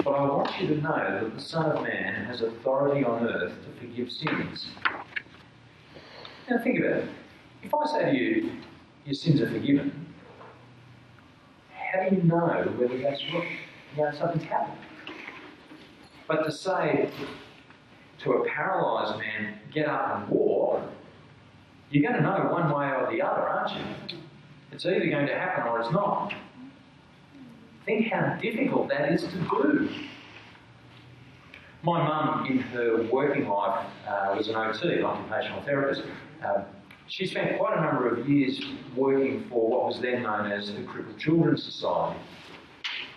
But 0.03 0.11
I 0.11 0.27
want 0.27 0.61
you 0.61 0.69
to 0.69 0.81
know 0.81 1.21
that 1.23 1.35
the 1.35 1.41
Son 1.41 1.71
of 1.71 1.83
Man 1.83 2.25
has 2.25 2.41
authority 2.41 3.05
on 3.05 3.29
earth 3.29 3.53
to 3.65 3.81
forgive 3.81 4.11
sins. 4.11 4.69
Now 6.49 6.59
think 6.63 6.79
about 6.79 6.99
it. 6.99 7.09
If 7.63 7.75
I 7.75 7.87
say 7.87 8.05
to 8.11 8.17
you, 8.17 8.51
your 9.05 9.15
sins 9.15 9.41
are 9.41 9.51
forgiven, 9.51 10.07
how 11.73 12.09
do 12.09 12.17
you 12.17 12.23
know 12.23 12.73
whether 12.77 12.99
that's 12.99 13.23
what, 13.33 13.45
you 13.97 14.03
know, 14.03 14.11
something's 14.13 14.45
happened? 14.45 14.79
But 16.27 16.45
to 16.45 16.53
say 16.53 17.11
to 18.21 18.33
a 18.33 18.49
paralysed 18.49 19.19
man, 19.19 19.59
get 19.73 19.87
up 19.87 20.17
and 20.17 20.29
walk, 20.29 20.83
you're 21.91 22.03
going 22.03 22.17
to 22.17 22.23
know 22.23 22.49
one 22.51 22.71
way 22.71 22.87
or 22.87 23.11
the 23.13 23.23
other, 23.23 23.43
aren't 23.43 23.73
you? 23.75 24.19
It's 24.75 24.85
either 24.85 25.07
going 25.09 25.27
to 25.27 25.35
happen 25.35 25.69
or 25.69 25.81
it's 25.81 25.93
not. 25.93 26.35
Think 27.87 28.09
how 28.09 28.37
difficult 28.43 28.89
that 28.89 29.13
is 29.13 29.23
to 29.23 29.31
do. 29.31 29.89
My 31.85 32.03
mum, 32.03 32.47
in 32.47 32.59
her 32.59 33.07
working 33.13 33.47
life, 33.49 33.87
uh, 34.09 34.35
was 34.37 34.49
an 34.49 34.57
OT, 34.57 34.99
an 34.99 35.05
occupational 35.05 35.63
therapist. 35.63 36.03
Uh, 36.45 36.65
she 37.07 37.27
spent 37.27 37.57
quite 37.57 37.79
a 37.79 37.83
number 37.83 38.09
of 38.09 38.29
years 38.29 38.61
working 38.97 39.47
for 39.49 39.69
what 39.69 39.85
was 39.85 40.01
then 40.01 40.23
known 40.23 40.51
as 40.51 40.73
the 40.73 40.83
Crippled 40.83 41.19
Children's 41.19 41.63
Society. 41.63 42.19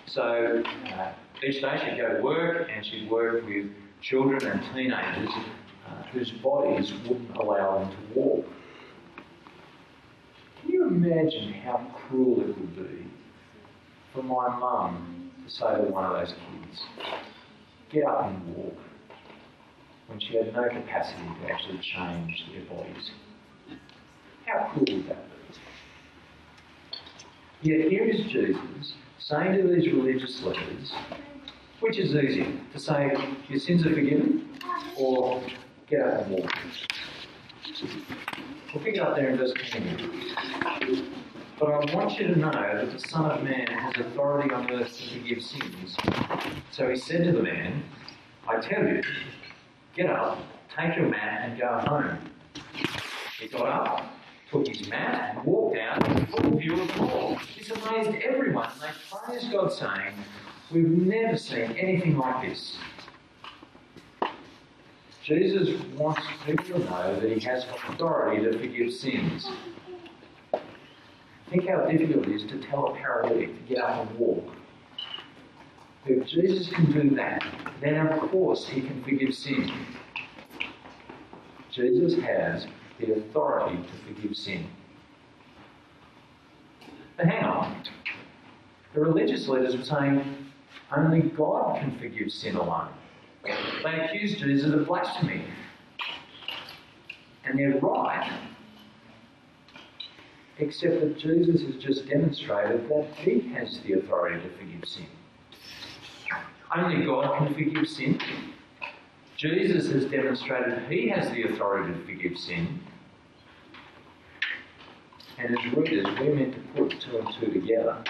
So, 0.05 0.63
uh, 0.93 1.13
Each 1.43 1.61
day 1.61 1.81
she'd 1.83 1.97
go 1.97 2.17
to 2.17 2.21
work 2.21 2.69
and 2.71 2.85
she'd 2.85 3.09
work 3.09 3.45
with 3.47 3.67
children 4.01 4.45
and 4.45 4.61
teenagers 4.75 5.33
uh, 5.87 6.03
whose 6.11 6.29
bodies 6.31 6.93
wouldn't 7.07 7.35
allow 7.37 7.79
them 7.79 7.91
to 7.91 8.19
walk. 8.19 8.45
Imagine 10.87 11.53
how 11.53 11.85
cruel 11.95 12.41
it 12.41 12.47
would 12.47 12.75
be 12.75 13.07
for 14.13 14.23
my 14.23 14.57
mum 14.57 15.31
to 15.43 15.51
say 15.51 15.75
to 15.75 15.81
one 15.81 16.05
of 16.05 16.13
those 16.13 16.33
kids, 16.33 16.81
get 17.91 18.05
up 18.05 18.25
and 18.25 18.55
walk, 18.55 18.77
when 20.07 20.19
she 20.19 20.37
had 20.37 20.53
no 20.53 20.63
capacity 20.69 21.23
to 21.41 21.51
actually 21.51 21.79
change 21.79 22.45
their 22.53 22.63
bodies? 22.65 23.11
How 24.45 24.71
cruel 24.71 24.97
would 24.97 25.09
that 25.09 25.25
be? 27.61 27.69
Yet 27.69 27.91
here 27.91 28.05
is 28.05 28.25
Jesus 28.31 28.93
saying 29.19 29.57
to 29.57 29.67
these 29.67 29.91
religious 29.91 30.41
leaders, 30.41 30.93
which 31.81 31.97
is 31.97 32.15
easier, 32.15 32.51
to 32.71 32.79
say, 32.79 33.13
your 33.49 33.59
sins 33.59 33.85
are 33.85 33.93
forgiven, 33.93 34.57
or 34.97 35.43
get 35.89 36.01
up 36.01 36.27
and 36.27 36.31
walk? 36.31 36.51
We'll 38.73 38.83
pick 38.83 38.95
it 38.95 38.99
up 38.99 39.15
there 39.15 39.29
in 39.29 39.37
verse 39.37 39.53
10. 39.71 41.13
But 41.59 41.69
I 41.69 41.95
want 41.95 42.19
you 42.19 42.27
to 42.27 42.37
know 42.37 42.51
that 42.51 42.91
the 42.91 42.99
Son 42.99 43.31
of 43.31 43.43
Man 43.43 43.65
has 43.67 43.95
authority 44.05 44.53
on 44.53 44.69
earth 44.71 44.97
to 44.97 45.19
forgive 45.19 45.41
sins. 45.41 45.95
So 46.71 46.89
he 46.89 46.97
said 46.97 47.23
to 47.23 47.31
the 47.31 47.41
man, 47.41 47.83
I 48.47 48.59
tell 48.59 48.83
you, 48.85 49.01
get 49.95 50.09
up, 50.09 50.39
take 50.75 50.97
your 50.97 51.07
mat, 51.09 51.49
and 51.49 51.59
go 51.59 51.67
home. 51.87 52.17
He 53.39 53.47
got 53.47 53.67
up, 53.67 54.11
took 54.51 54.67
his 54.67 54.87
mat, 54.89 55.35
and 55.35 55.45
walked 55.45 55.77
out 55.77 56.07
in 56.07 56.25
full 56.27 56.57
view 56.57 56.81
of 56.81 57.01
all. 57.01 57.39
This 57.57 57.71
amazed 57.71 58.21
everyone. 58.21 58.69
They 58.81 58.89
praised 59.09 59.51
God, 59.51 59.71
saying, 59.71 60.13
We've 60.71 60.89
never 60.89 61.37
seen 61.37 61.71
anything 61.77 62.17
like 62.17 62.49
this. 62.49 62.77
Jesus 65.27 65.77
wants 65.97 66.21
people 66.45 66.63
to 66.63 66.79
know 66.79 67.19
that 67.19 67.29
he 67.29 67.39
has 67.41 67.65
authority 67.89 68.45
to 68.45 68.57
forgive 68.57 68.93
sins. 68.93 69.49
Think 71.49 71.67
how 71.67 71.81
difficult 71.81 72.27
it 72.27 72.31
is 72.33 72.43
to 72.43 72.57
tell 72.61 72.87
a 72.87 72.95
paralytic 72.95 73.53
to 73.53 73.73
get 73.73 73.83
up 73.83 74.09
and 74.09 74.17
walk. 74.17 74.45
If 76.05 76.25
Jesus 76.27 76.69
can 76.69 76.89
do 76.93 77.13
that, 77.17 77.45
then 77.81 78.07
of 78.07 78.31
course 78.31 78.69
he 78.69 78.79
can 78.79 79.03
forgive 79.03 79.35
sin. 79.35 79.69
Jesus 81.71 82.17
has 82.21 82.65
the 82.97 83.17
authority 83.17 83.83
to 83.83 84.13
forgive 84.13 84.37
sin. 84.37 84.65
But 87.17 87.25
hang 87.25 87.43
on. 87.43 87.83
The 88.93 89.01
religious 89.01 89.49
leaders 89.49 89.75
were 89.75 89.83
saying 89.83 90.51
only 90.95 91.19
God 91.19 91.81
can 91.81 91.99
forgive 91.99 92.31
sin 92.31 92.55
alone. 92.55 92.93
They 93.83 93.99
accused 93.99 94.39
Jesus 94.39 94.73
of 94.73 94.85
blasphemy. 94.87 95.43
And 97.45 97.57
they're 97.57 97.79
right 97.79 98.47
except 100.59 100.99
that 101.01 101.17
Jesus 101.17 101.61
has 101.61 101.75
just 101.75 102.07
demonstrated 102.07 102.89
that 102.89 103.07
he 103.15 103.39
has 103.53 103.79
the 103.81 103.93
authority 103.93 104.41
to 104.41 104.57
forgive 104.57 104.87
sin. 104.87 105.05
Only 106.75 107.05
God 107.05 107.37
can 107.37 107.53
forgive 107.53 107.87
sin. 107.87 108.19
Jesus 109.37 109.91
has 109.91 110.05
demonstrated 110.05 110.79
he 110.89 111.07
has 111.09 111.29
the 111.31 111.43
authority 111.43 111.93
to 111.93 112.05
forgive 112.05 112.37
sin. 112.37 112.79
And 115.37 115.57
as 115.57 115.73
readers, 115.73 116.07
we're 116.19 116.33
meant 116.33 116.55
to 116.55 116.59
put 116.75 116.99
two 116.99 117.19
and 117.19 117.27
two 117.39 117.51
together 117.51 118.03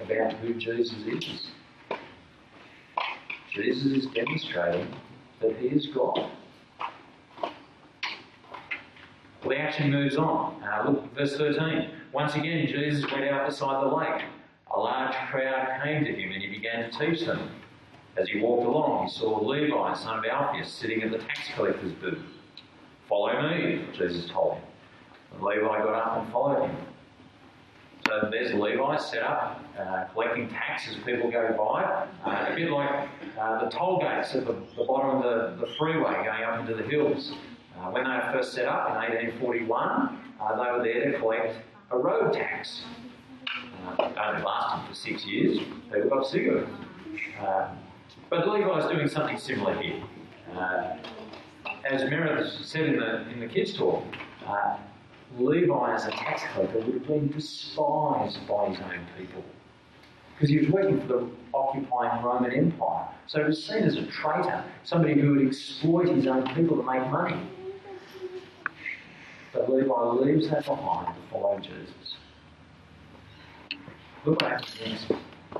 about 0.00 0.32
who 0.34 0.54
Jesus 0.54 0.94
is. 1.06 1.48
Jesus 3.54 3.86
is 3.86 4.06
demonstrating 4.06 4.86
that 5.40 5.56
he 5.56 5.68
is 5.68 5.86
God. 5.86 6.30
Well, 9.44 9.58
action 9.58 9.90
moves 9.90 10.16
on. 10.16 10.62
Uh, 10.62 10.90
look, 10.90 11.04
at 11.04 11.14
verse 11.14 11.36
13. 11.36 11.90
Once 12.12 12.34
again, 12.34 12.66
Jesus 12.66 13.10
went 13.10 13.24
out 13.24 13.48
beside 13.48 13.82
the 13.82 13.94
lake. 13.94 14.22
A 14.74 14.78
large 14.78 15.14
crowd 15.30 15.82
came 15.82 16.04
to 16.04 16.12
him 16.12 16.32
and 16.32 16.42
he 16.42 16.48
began 16.48 16.90
to 16.90 16.98
teach 16.98 17.26
them. 17.26 17.50
As 18.16 18.28
he 18.28 18.40
walked 18.40 18.66
along, 18.66 19.06
he 19.06 19.12
saw 19.12 19.40
Levi, 19.40 19.94
son 19.94 20.18
of 20.18 20.24
Alphaeus, 20.24 20.70
sitting 20.70 21.02
at 21.02 21.10
the 21.10 21.18
tax 21.18 21.40
collector's 21.54 21.92
booth. 21.92 22.18
Follow 23.08 23.48
me, 23.48 23.84
Jesus 23.96 24.30
told 24.30 24.58
him. 24.58 24.62
And 25.34 25.42
Levi 25.42 25.60
got 25.60 25.94
up 25.94 26.22
and 26.22 26.32
followed 26.32 26.68
him. 26.68 26.76
So 28.10 28.28
there's 28.28 28.52
Levi 28.52 28.96
set 28.96 29.22
up, 29.22 29.64
uh, 29.78 30.04
collecting 30.12 30.48
tax 30.48 30.88
as 30.88 30.96
people 30.96 31.30
go 31.30 31.54
by, 31.56 31.84
uh, 32.28 32.52
a 32.52 32.56
bit 32.56 32.68
like 32.68 33.08
uh, 33.38 33.64
the 33.64 33.70
toll 33.70 34.00
gates 34.00 34.34
at 34.34 34.46
the, 34.46 34.54
the 34.76 34.84
bottom 34.84 35.18
of 35.18 35.22
the, 35.22 35.64
the 35.64 35.72
freeway 35.74 36.12
going 36.24 36.42
up 36.42 36.58
into 36.58 36.74
the 36.74 36.82
hills. 36.82 37.32
Uh, 37.78 37.90
when 37.90 38.02
they 38.02 38.10
were 38.10 38.30
first 38.32 38.52
set 38.52 38.66
up 38.66 38.88
in 38.88 38.94
1841, 39.14 40.18
uh, 40.40 40.56
they 40.56 40.72
were 40.72 40.82
there 40.82 41.12
to 41.12 41.18
collect 41.20 41.54
a 41.92 41.98
road 41.98 42.32
tax. 42.32 42.82
Uh, 43.46 44.06
it 44.06 44.18
only 44.18 44.42
lasted 44.42 44.88
for 44.88 44.94
six 44.94 45.24
years. 45.24 45.58
People 45.92 46.10
got 46.10 46.26
sick 46.26 46.48
of 46.48 46.56
it. 46.56 46.68
Uh, 47.40 47.68
but 48.28 48.48
Levi's 48.48 48.90
doing 48.90 49.06
something 49.06 49.38
similar 49.38 49.80
here. 49.80 50.02
Uh, 50.56 50.96
as 51.88 52.02
Meredith 52.10 52.64
said 52.64 52.86
in 52.86 52.98
the, 52.98 53.30
in 53.30 53.38
the 53.38 53.46
kids' 53.46 53.72
talk, 53.72 54.02
uh, 54.44 54.78
Levi 55.38 55.94
as 55.94 56.06
a 56.06 56.10
tax 56.10 56.42
collector 56.52 56.78
would 56.78 56.94
have 56.94 57.06
been 57.06 57.28
despised 57.28 58.46
by 58.48 58.68
his 58.68 58.78
own 58.80 59.06
people 59.16 59.44
because 60.34 60.48
he 60.48 60.58
was 60.58 60.68
working 60.70 61.00
for 61.02 61.06
the 61.06 61.30
occupying 61.52 62.24
Roman 62.24 62.52
Empire. 62.52 63.08
So 63.26 63.40
he 63.40 63.44
was 63.44 63.62
seen 63.62 63.84
as 63.84 63.96
a 63.96 64.06
traitor, 64.06 64.64
somebody 64.84 65.20
who 65.20 65.34
would 65.34 65.46
exploit 65.46 66.08
his 66.08 66.26
own 66.26 66.46
people 66.54 66.76
to 66.78 66.82
make 66.82 67.06
money. 67.10 67.38
But 69.52 69.70
Levi 69.70 70.02
leaves 70.12 70.48
that 70.48 70.64
behind 70.64 71.14
to 71.14 71.30
follow 71.30 71.58
Jesus. 71.58 72.16
Look 74.24 74.40
what 74.40 74.50
happens 74.50 74.76
next. 74.80 75.12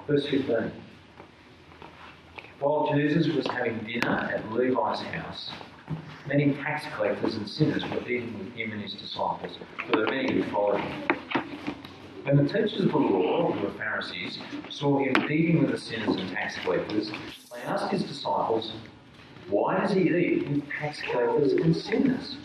Verse 0.07 0.27
15. 0.27 0.73
While 2.61 2.93
Jesus 2.95 3.29
was 3.35 3.47
having 3.49 3.79
dinner 3.81 4.31
at 4.35 4.51
Levi's 4.53 5.01
house, 5.01 5.51
many 6.31 6.55
tax 6.55 6.85
collectors 6.95 7.35
and 7.35 7.49
sinners 7.49 7.83
were 7.91 8.09
eating 8.09 8.39
with 8.39 8.53
him 8.55 8.71
and 8.71 8.81
his 8.81 8.95
disciples, 8.95 9.59
for 9.85 9.93
there 9.93 10.07
were 10.07 10.13
many 10.13 10.33
who 10.33 10.51
followed 10.51 10.81
him. 10.81 11.03
When 12.23 12.37
the 12.37 12.45
teachers 12.45 12.81
of 12.81 12.93
the 12.93 12.99
law, 12.99 13.51
who 13.51 13.67
were 13.67 13.73
Pharisees, 13.73 14.39
saw 14.69 15.01
him 15.01 15.29
eating 15.29 15.63
with 15.63 15.73
the 15.73 15.79
sinners 15.79 16.15
and 16.15 16.31
tax 16.31 16.57
collectors, 16.63 17.11
they 17.53 17.63
asked 17.63 17.91
his 17.91 18.05
disciples, 18.05 18.73
Why 19.49 19.81
does 19.81 19.93
he 19.93 20.03
eat 20.03 20.49
with 20.49 20.69
tax 20.71 21.03
collectors 21.03 21.53
and 21.53 21.75
sinners? 21.75 22.37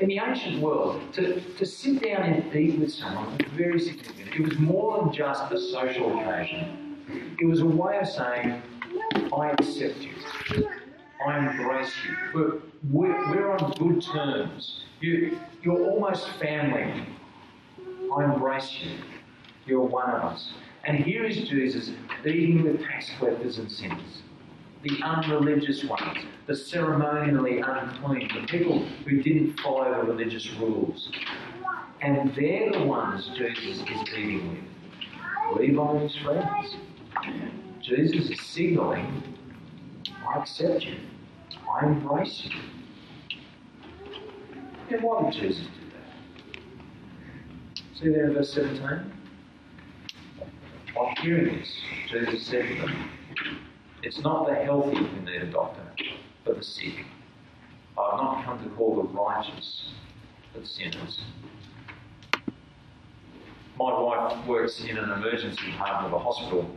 In 0.00 0.08
the 0.08 0.20
ancient 0.24 0.62
world, 0.62 1.00
to, 1.14 1.40
to 1.40 1.66
sit 1.66 2.02
down 2.02 2.22
and 2.22 2.54
eat 2.54 2.78
with 2.78 2.92
someone 2.92 3.36
was 3.36 3.48
very 3.56 3.80
significant. 3.80 4.34
It 4.34 4.48
was 4.48 4.58
more 4.58 4.98
than 4.98 5.12
just 5.12 5.50
a 5.50 5.60
social 5.60 6.20
occasion. 6.20 7.34
It 7.40 7.46
was 7.46 7.60
a 7.60 7.66
way 7.66 7.98
of 7.98 8.08
saying, 8.08 8.62
I 9.32 9.50
accept 9.50 9.98
you. 9.98 10.68
I 11.26 11.38
embrace 11.38 11.92
you. 12.04 12.16
We're, 12.34 12.60
we're, 12.90 13.30
we're 13.30 13.50
on 13.56 13.72
good 13.72 14.02
terms. 14.02 14.84
You, 15.00 15.38
you're 15.62 15.80
almost 15.80 16.28
family. 16.40 17.04
I 18.16 18.24
embrace 18.24 18.78
you. 18.82 18.92
You're 19.66 19.80
one 19.80 20.10
of 20.10 20.22
us. 20.24 20.52
And 20.84 20.98
here 20.98 21.24
is 21.24 21.36
Jesus 21.48 21.90
eating 22.26 22.64
with 22.64 22.82
tax 22.82 23.10
collectors 23.18 23.58
and 23.58 23.70
sinners 23.70 24.22
the 24.82 25.00
unreligious 25.04 25.84
ones, 25.84 26.18
the 26.46 26.56
ceremonially 26.56 27.60
unclean, 27.60 28.28
the 28.34 28.46
people 28.48 28.84
who 29.06 29.22
didn't 29.22 29.58
follow 29.60 29.84
the 29.84 30.12
religious 30.12 30.50
rules. 30.54 31.10
And 32.00 32.34
they're 32.34 32.72
the 32.72 32.82
ones 32.82 33.30
Jesus 33.36 33.78
is 33.78 34.08
eating 34.16 34.50
with. 34.50 35.60
Levi 35.60 35.90
and 35.90 36.00
his 36.00 36.16
friends. 36.16 36.76
Jesus 37.80 38.30
is 38.30 38.40
signaling, 38.40 39.22
I 40.26 40.40
accept 40.40 40.84
you. 40.84 40.96
I 41.70 41.86
embrace 41.86 42.44
you. 42.44 42.60
And 44.90 45.02
why 45.02 45.30
did 45.30 45.40
Jesus 45.40 45.66
do 45.66 45.90
that? 45.90 47.82
See 47.98 48.08
there 48.08 48.28
in 48.28 48.34
verse 48.34 48.52
17? 48.52 48.82
On 50.96 51.16
hearing 51.22 51.58
this, 51.58 51.72
Jesus 52.10 52.46
said 52.46 52.68
to 52.68 52.74
them, 52.82 53.10
it's 54.02 54.18
not 54.20 54.46
the 54.48 54.54
healthy 54.54 54.96
who 54.96 55.20
need 55.22 55.42
a 55.42 55.46
doctor, 55.46 55.82
but 56.44 56.58
the 56.58 56.64
sick. 56.64 57.04
I 57.96 58.10
have 58.10 58.20
not 58.20 58.44
come 58.44 58.62
to 58.62 58.68
call 58.76 58.96
the 58.96 59.08
righteous, 59.08 59.92
but 60.52 60.66
sinners. 60.66 61.20
My 63.78 63.98
wife 64.00 64.46
works 64.46 64.80
in 64.84 64.98
an 64.98 65.10
emergency 65.10 65.70
department 65.70 66.12
of 66.12 66.12
a 66.12 66.18
hospital. 66.18 66.68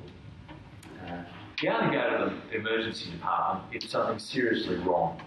You 1.61 1.69
only 1.69 1.95
go 1.95 2.29
to 2.29 2.33
the 2.49 2.57
emergency 2.57 3.11
department 3.11 3.73
if 3.73 3.89
something's 3.89 4.23
seriously 4.23 4.75
wrong. 4.77 5.21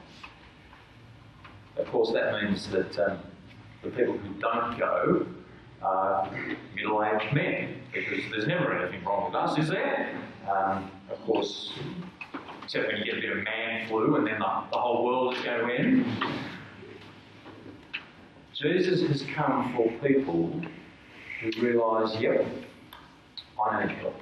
Of 1.76 1.86
course, 1.86 2.12
that 2.12 2.42
means 2.42 2.68
that 2.68 2.98
um, 2.98 3.18
the 3.82 3.90
people 3.90 4.18
who 4.18 4.34
don't 4.40 4.78
go 4.78 5.26
are 5.80 6.30
middle 6.74 7.02
aged 7.02 7.34
men 7.34 7.80
because 7.92 8.24
there's 8.30 8.46
never 8.46 8.76
anything 8.76 9.04
wrong 9.04 9.26
with 9.26 9.34
us, 9.34 9.58
is 9.58 9.68
there? 9.68 10.20
Um, 10.50 10.90
of 11.10 11.18
course, 11.24 11.72
except 12.62 12.88
when 12.88 12.98
you 12.98 13.04
get 13.04 13.18
a 13.18 13.20
bit 13.20 13.38
of 13.38 13.44
man 13.44 13.88
flu 13.88 14.16
and 14.16 14.26
then 14.26 14.38
the, 14.38 14.64
the 14.70 14.78
whole 14.78 15.04
world 15.04 15.34
is 15.34 15.42
going 15.42 15.66
to 15.66 15.74
end. 15.74 16.24
Jesus 18.54 19.08
has 19.08 19.22
come 19.34 19.72
for 19.74 19.90
people 20.06 20.60
who 21.40 21.62
realise, 21.62 22.20
yep, 22.20 22.44
I 23.64 23.86
need 23.86 23.96
help. 23.98 24.16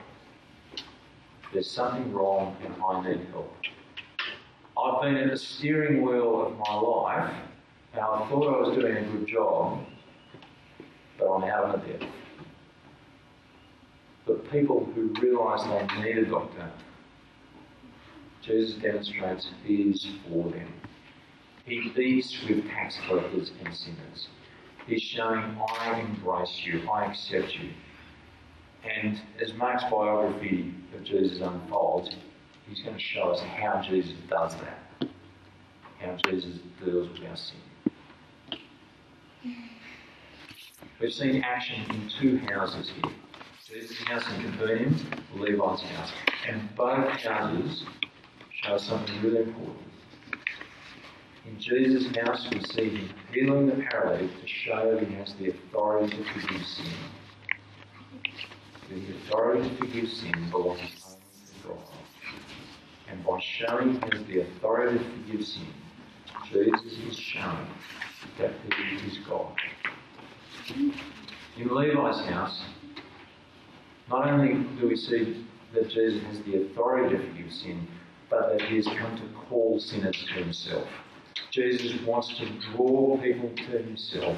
There's 1.53 1.71
something 1.71 2.13
wrong 2.13 2.57
and 2.65 2.75
I 2.83 3.09
need 3.09 3.27
help. 3.31 3.55
I've 4.77 5.03
been 5.03 5.17
at 5.17 5.31
the 5.31 5.39
steering 5.39 6.03
wheel 6.03 6.47
of 6.47 6.59
my 6.59 6.75
life 6.75 7.35
and 7.93 8.01
I 8.01 8.29
thought 8.29 8.55
I 8.55 8.61
was 8.61 8.77
doing 8.77 8.97
a 8.97 9.03
good 9.03 9.27
job, 9.27 9.87
but 11.19 11.33
I'm 11.33 11.45
out 11.45 11.75
of 11.75 11.85
it. 11.89 12.03
But 14.27 14.51
people 14.51 14.85
who 14.95 15.15
realise 15.21 15.63
they 15.63 16.03
need 16.03 16.19
a 16.19 16.27
doctor, 16.27 16.71
Jesus 18.43 18.75
demonstrates 18.83 19.49
he 19.65 19.83
is 19.83 20.07
for 20.29 20.51
them. 20.51 20.73
He 21.65 21.93
eats 21.97 22.37
with 22.49 22.69
tax 22.69 22.99
collectors 23.07 23.53
and 23.65 23.75
sinners. 23.75 24.29
He's 24.87 25.03
showing, 25.03 25.59
I 25.81 26.01
embrace 26.01 26.61
you, 26.65 26.89
I 26.89 27.07
accept 27.07 27.55
you. 27.55 27.71
And 28.95 29.21
as 29.43 29.53
Mark's 29.55 29.85
biography 29.85 30.75
of 30.95 31.05
Jesus 31.05 31.41
unfolds, 31.41 32.15
he's 32.69 32.83
going 32.83 32.97
to 32.97 33.03
show 33.03 33.31
us 33.31 33.41
how 33.41 33.83
Jesus 33.83 34.15
does 34.29 34.55
that, 34.57 35.09
how 35.99 36.17
Jesus 36.29 36.59
deals 36.85 37.09
with 37.09 37.29
our 37.29 37.37
sin. 37.37 37.57
We've 41.01 41.13
seen 41.13 41.43
action 41.43 41.83
in 41.91 42.09
two 42.09 42.39
houses 42.39 42.91
here 42.91 43.13
Jesus' 43.69 43.99
house 44.05 44.23
in 44.37 44.53
Capernaum, 44.53 44.97
Levi's 45.35 45.83
house. 45.83 46.13
And 46.47 46.73
both 46.77 47.09
houses 47.21 47.85
show 48.63 48.79
something 48.79 49.21
really 49.23 49.43
important. 49.43 49.89
In 51.45 51.59
Jesus' 51.59 52.15
house, 52.17 52.49
we 52.53 52.63
see 52.63 52.91
him 52.91 53.11
healing 53.33 53.67
the 53.67 53.85
paralytic 53.91 54.41
to 54.41 54.47
show 54.47 54.97
he 55.05 55.15
has 55.17 55.35
the 55.35 55.51
authority 55.51 56.17
to 56.17 56.25
forgive 56.25 56.65
sin. 56.65 56.87
The 58.89 59.17
authority 59.17 59.69
to 59.69 59.77
forgive 59.77 60.09
sin 60.09 60.49
belongs 60.51 60.81
only 60.81 61.19
to 61.63 61.69
God. 61.69 61.79
And 63.09 63.25
by 63.25 63.41
showing 63.41 64.01
has 64.01 64.25
the 64.27 64.41
authority 64.43 64.99
to 64.99 65.05
forgive 65.05 65.47
sin, 65.47 65.67
Jesus 66.51 66.99
is 67.09 67.17
showing 67.17 67.67
that 68.39 68.53
he 68.77 69.07
is 69.07 69.19
God. 69.29 69.57
In 70.69 71.75
Levi's 71.75 72.25
house, 72.27 72.63
not 74.09 74.29
only 74.29 74.65
do 74.79 74.89
we 74.89 74.97
see 74.97 75.45
that 75.75 75.89
Jesus 75.89 76.23
has 76.25 76.41
the 76.43 76.63
authority 76.63 77.17
to 77.17 77.23
forgive 77.23 77.53
sin, 77.53 77.87
but 78.31 78.51
that 78.51 78.69
he 78.69 78.77
has 78.77 78.87
come 78.87 79.17
to 79.17 79.29
call 79.49 79.81
sinners 79.81 80.17
to 80.29 80.35
himself. 80.35 80.87
Jesus 81.51 82.01
wants 82.03 82.29
to 82.39 82.47
draw 82.73 83.19
people 83.19 83.51
to 83.51 83.79
himself, 83.79 84.37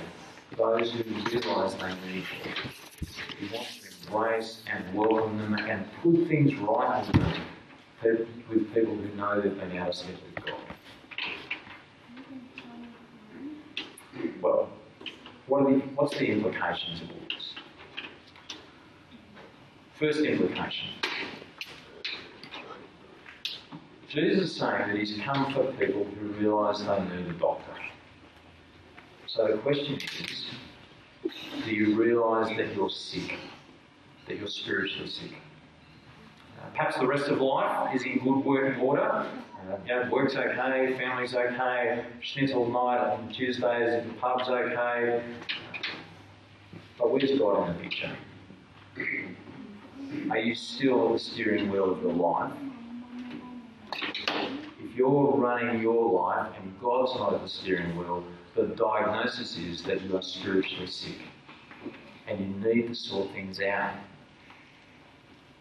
those 0.56 0.92
who 0.92 1.02
realise 1.02 1.74
they 1.74 1.94
need 2.06 2.24
him. 2.24 2.54
He 3.38 3.54
wants 3.54 3.87
and 4.10 4.94
welcome 4.94 5.36
them 5.38 5.54
and 5.54 5.84
put 6.02 6.28
things 6.28 6.54
right 6.60 7.06
with 7.06 7.16
them, 8.02 8.26
with 8.48 8.74
people 8.74 8.96
who 8.96 9.08
know 9.16 9.40
that 9.40 9.48
they've 9.48 9.58
been 9.58 9.76
out 9.78 9.88
of 9.88 9.94
step 9.94 10.16
with 10.34 10.46
God. 10.46 10.60
Well, 14.40 14.70
what 15.46 15.64
the, 15.64 15.74
what's 15.94 16.16
the 16.18 16.26
implications 16.26 17.02
of 17.02 17.10
all 17.10 17.16
this? 17.28 17.54
First 19.98 20.20
implication. 20.20 20.88
Jesus 24.08 24.50
is 24.50 24.56
saying 24.56 24.88
that 24.88 24.96
he's 24.96 25.20
come 25.22 25.52
for 25.52 25.70
people 25.72 26.04
who 26.04 26.28
realise 26.28 26.78
they 26.78 27.00
need 27.00 27.26
a 27.28 27.32
doctor. 27.34 27.72
So 29.26 29.48
the 29.48 29.58
question 29.58 29.96
is, 29.96 30.46
do 31.64 31.70
you 31.70 31.94
realise 31.94 32.56
that 32.56 32.74
you're 32.74 32.88
sick? 32.88 33.36
That 34.28 34.36
you're 34.36 34.46
spiritually 34.46 35.08
sick? 35.08 35.32
Uh, 36.60 36.68
perhaps 36.76 36.98
the 36.98 37.06
rest 37.06 37.28
of 37.28 37.40
life 37.40 37.94
is 37.94 38.02
in 38.02 38.18
good 38.18 38.44
working 38.44 38.78
order. 38.78 39.00
Uh, 39.00 39.76
you 39.86 39.88
know, 39.88 40.08
work's 40.12 40.36
okay, 40.36 40.94
family's 40.98 41.34
okay, 41.34 42.04
schnitzel 42.20 42.68
night 42.68 42.98
on 42.98 43.32
Tuesdays 43.32 44.04
the 44.06 44.12
pub's 44.20 44.48
okay. 44.50 45.22
But 46.98 47.10
where's 47.10 47.38
God 47.38 47.70
in 47.70 47.76
the 47.76 47.82
picture? 47.82 48.16
Are 50.30 50.38
you 50.38 50.54
still 50.54 51.06
at 51.06 51.12
the 51.14 51.18
steering 51.18 51.70
wheel 51.70 51.92
of 51.92 52.02
your 52.02 52.12
life? 52.12 52.52
If 54.80 54.94
you're 54.94 55.36
running 55.36 55.80
your 55.80 56.12
life 56.12 56.52
and 56.60 56.78
God's 56.80 57.14
not 57.14 57.32
at 57.32 57.42
the 57.42 57.48
steering 57.48 57.96
wheel, 57.96 58.24
the 58.54 58.66
diagnosis 58.74 59.56
is 59.56 59.82
that 59.84 60.02
you 60.02 60.16
are 60.16 60.22
spiritually 60.22 60.86
sick 60.86 61.16
and 62.26 62.40
you 62.40 62.74
need 62.74 62.88
to 62.88 62.94
sort 62.94 63.30
things 63.32 63.60
out. 63.60 63.94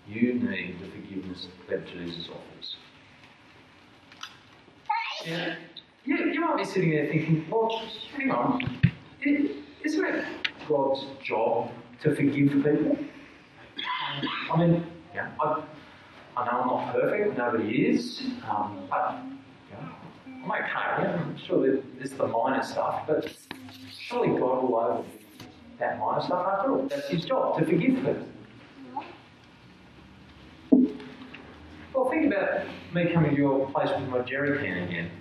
You 0.10 0.36
need 0.36 0.78
the 0.82 0.88
forgiveness 0.88 1.48
that 1.70 1.86
Jesus 1.88 2.30
offers. 2.30 2.76
Yeah, 5.26 5.56
you, 6.06 6.32
you 6.32 6.40
might 6.40 6.58
be 6.58 6.64
sitting 6.64 6.92
there 6.92 7.08
thinking, 7.08 7.46
well, 7.50 7.82
hang 8.16 8.32
on, 8.32 8.80
isn't 9.84 10.06
it 10.06 10.26
God's 10.70 11.06
job 11.22 11.72
to 12.02 12.16
forgive 12.16 12.52
people? 12.52 12.98
I 14.52 14.58
mean, 14.58 14.86
yeah, 15.14 15.32
I, 15.42 15.64
I 16.38 16.46
know 16.46 16.52
I'm 16.62 16.68
not 16.68 16.94
perfect, 16.94 17.38
nobody 17.38 17.88
is, 17.88 18.22
um, 18.50 18.88
but 18.90 19.20
I'm 20.48 20.52
okay. 20.52 21.10
I'm 21.10 21.38
sure 21.38 21.82
there's 21.98 22.12
the 22.12 22.28
minor 22.28 22.64
stuff, 22.64 23.04
but 23.08 23.30
surely 23.92 24.30
God 24.40 24.64
will 24.64 24.76
overlook 24.78 25.06
that 25.80 26.00
minor 26.00 26.22
stuff 26.22 26.48
after 26.48 26.72
all. 26.72 26.88
That's 26.88 27.10
His 27.10 27.26
job, 27.26 27.60
to 27.60 27.66
forgive 27.66 27.96
people. 27.96 28.16
Well, 31.94 32.10
about 32.28 32.66
me 32.94 33.12
coming 33.12 33.32
to 33.32 33.38
your 33.38 33.70
place 33.72 33.90
with 33.98 34.10
my 34.10 34.20
jerry 34.20 34.58
can 34.60 34.84
again. 34.88 35.12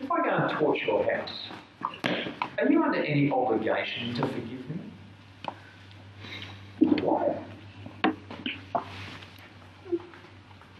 if 0.00 0.10
I 0.10 0.22
go 0.22 0.30
and 0.30 0.58
torch 0.58 0.80
your 0.86 1.04
house, 1.04 1.48
are 2.58 2.70
you 2.70 2.82
under 2.82 3.02
any 3.02 3.30
obligation 3.30 4.14
to 4.14 4.22
forgive 4.22 4.70
me? 4.70 4.92
Why? 7.02 7.36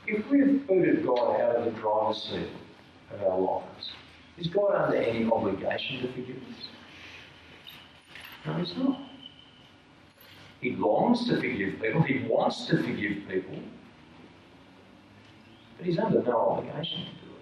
If 0.06 0.28
we've 0.30 0.66
booted 0.66 1.06
God 1.06 1.40
out 1.40 1.56
of 1.56 1.64
the 1.64 1.80
driver's 1.80 2.22
seat 2.22 2.48
of 3.12 3.22
our 3.22 3.38
lives, 3.38 3.90
is 4.38 4.48
God 4.48 4.74
under 4.74 4.96
any 4.96 5.30
obligation 5.30 6.00
to 6.02 6.12
forgive 6.12 6.36
us? 6.36 6.68
No, 8.46 8.54
He's 8.54 8.76
not. 8.76 9.00
He 10.60 10.76
longs 10.76 11.26
to 11.28 11.36
forgive 11.36 11.80
people, 11.80 12.02
He 12.02 12.26
wants 12.28 12.66
to 12.66 12.76
forgive 12.76 13.28
people, 13.28 13.58
but 15.82 15.88
He's 15.88 15.98
under 15.98 16.22
no 16.22 16.36
obligation 16.36 17.00
to 17.00 17.10
do 17.10 17.32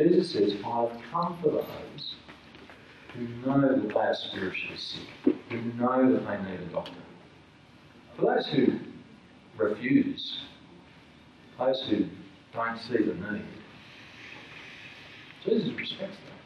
it. 0.00 0.10
Jesus 0.10 0.32
says, 0.32 0.54
I've 0.64 0.90
come 1.10 1.38
for 1.42 1.50
those 1.50 2.14
who 3.12 3.28
know 3.46 3.60
that 3.60 3.88
they 3.88 3.94
are 3.94 4.14
spiritually 4.14 4.78
sick, 4.78 5.34
who 5.50 5.60
know 5.74 6.14
that 6.14 6.26
they 6.26 6.50
need 6.50 6.60
a 6.60 6.72
doctor. 6.72 6.92
For 8.16 8.22
those 8.22 8.46
who 8.48 8.78
refuse, 9.58 10.38
those 11.58 11.86
who 11.90 12.06
don't 12.54 12.78
see 12.78 13.04
the 13.04 13.14
need, 13.14 13.44
Jesus 15.44 15.70
respects 15.76 16.16
that. 16.16 16.38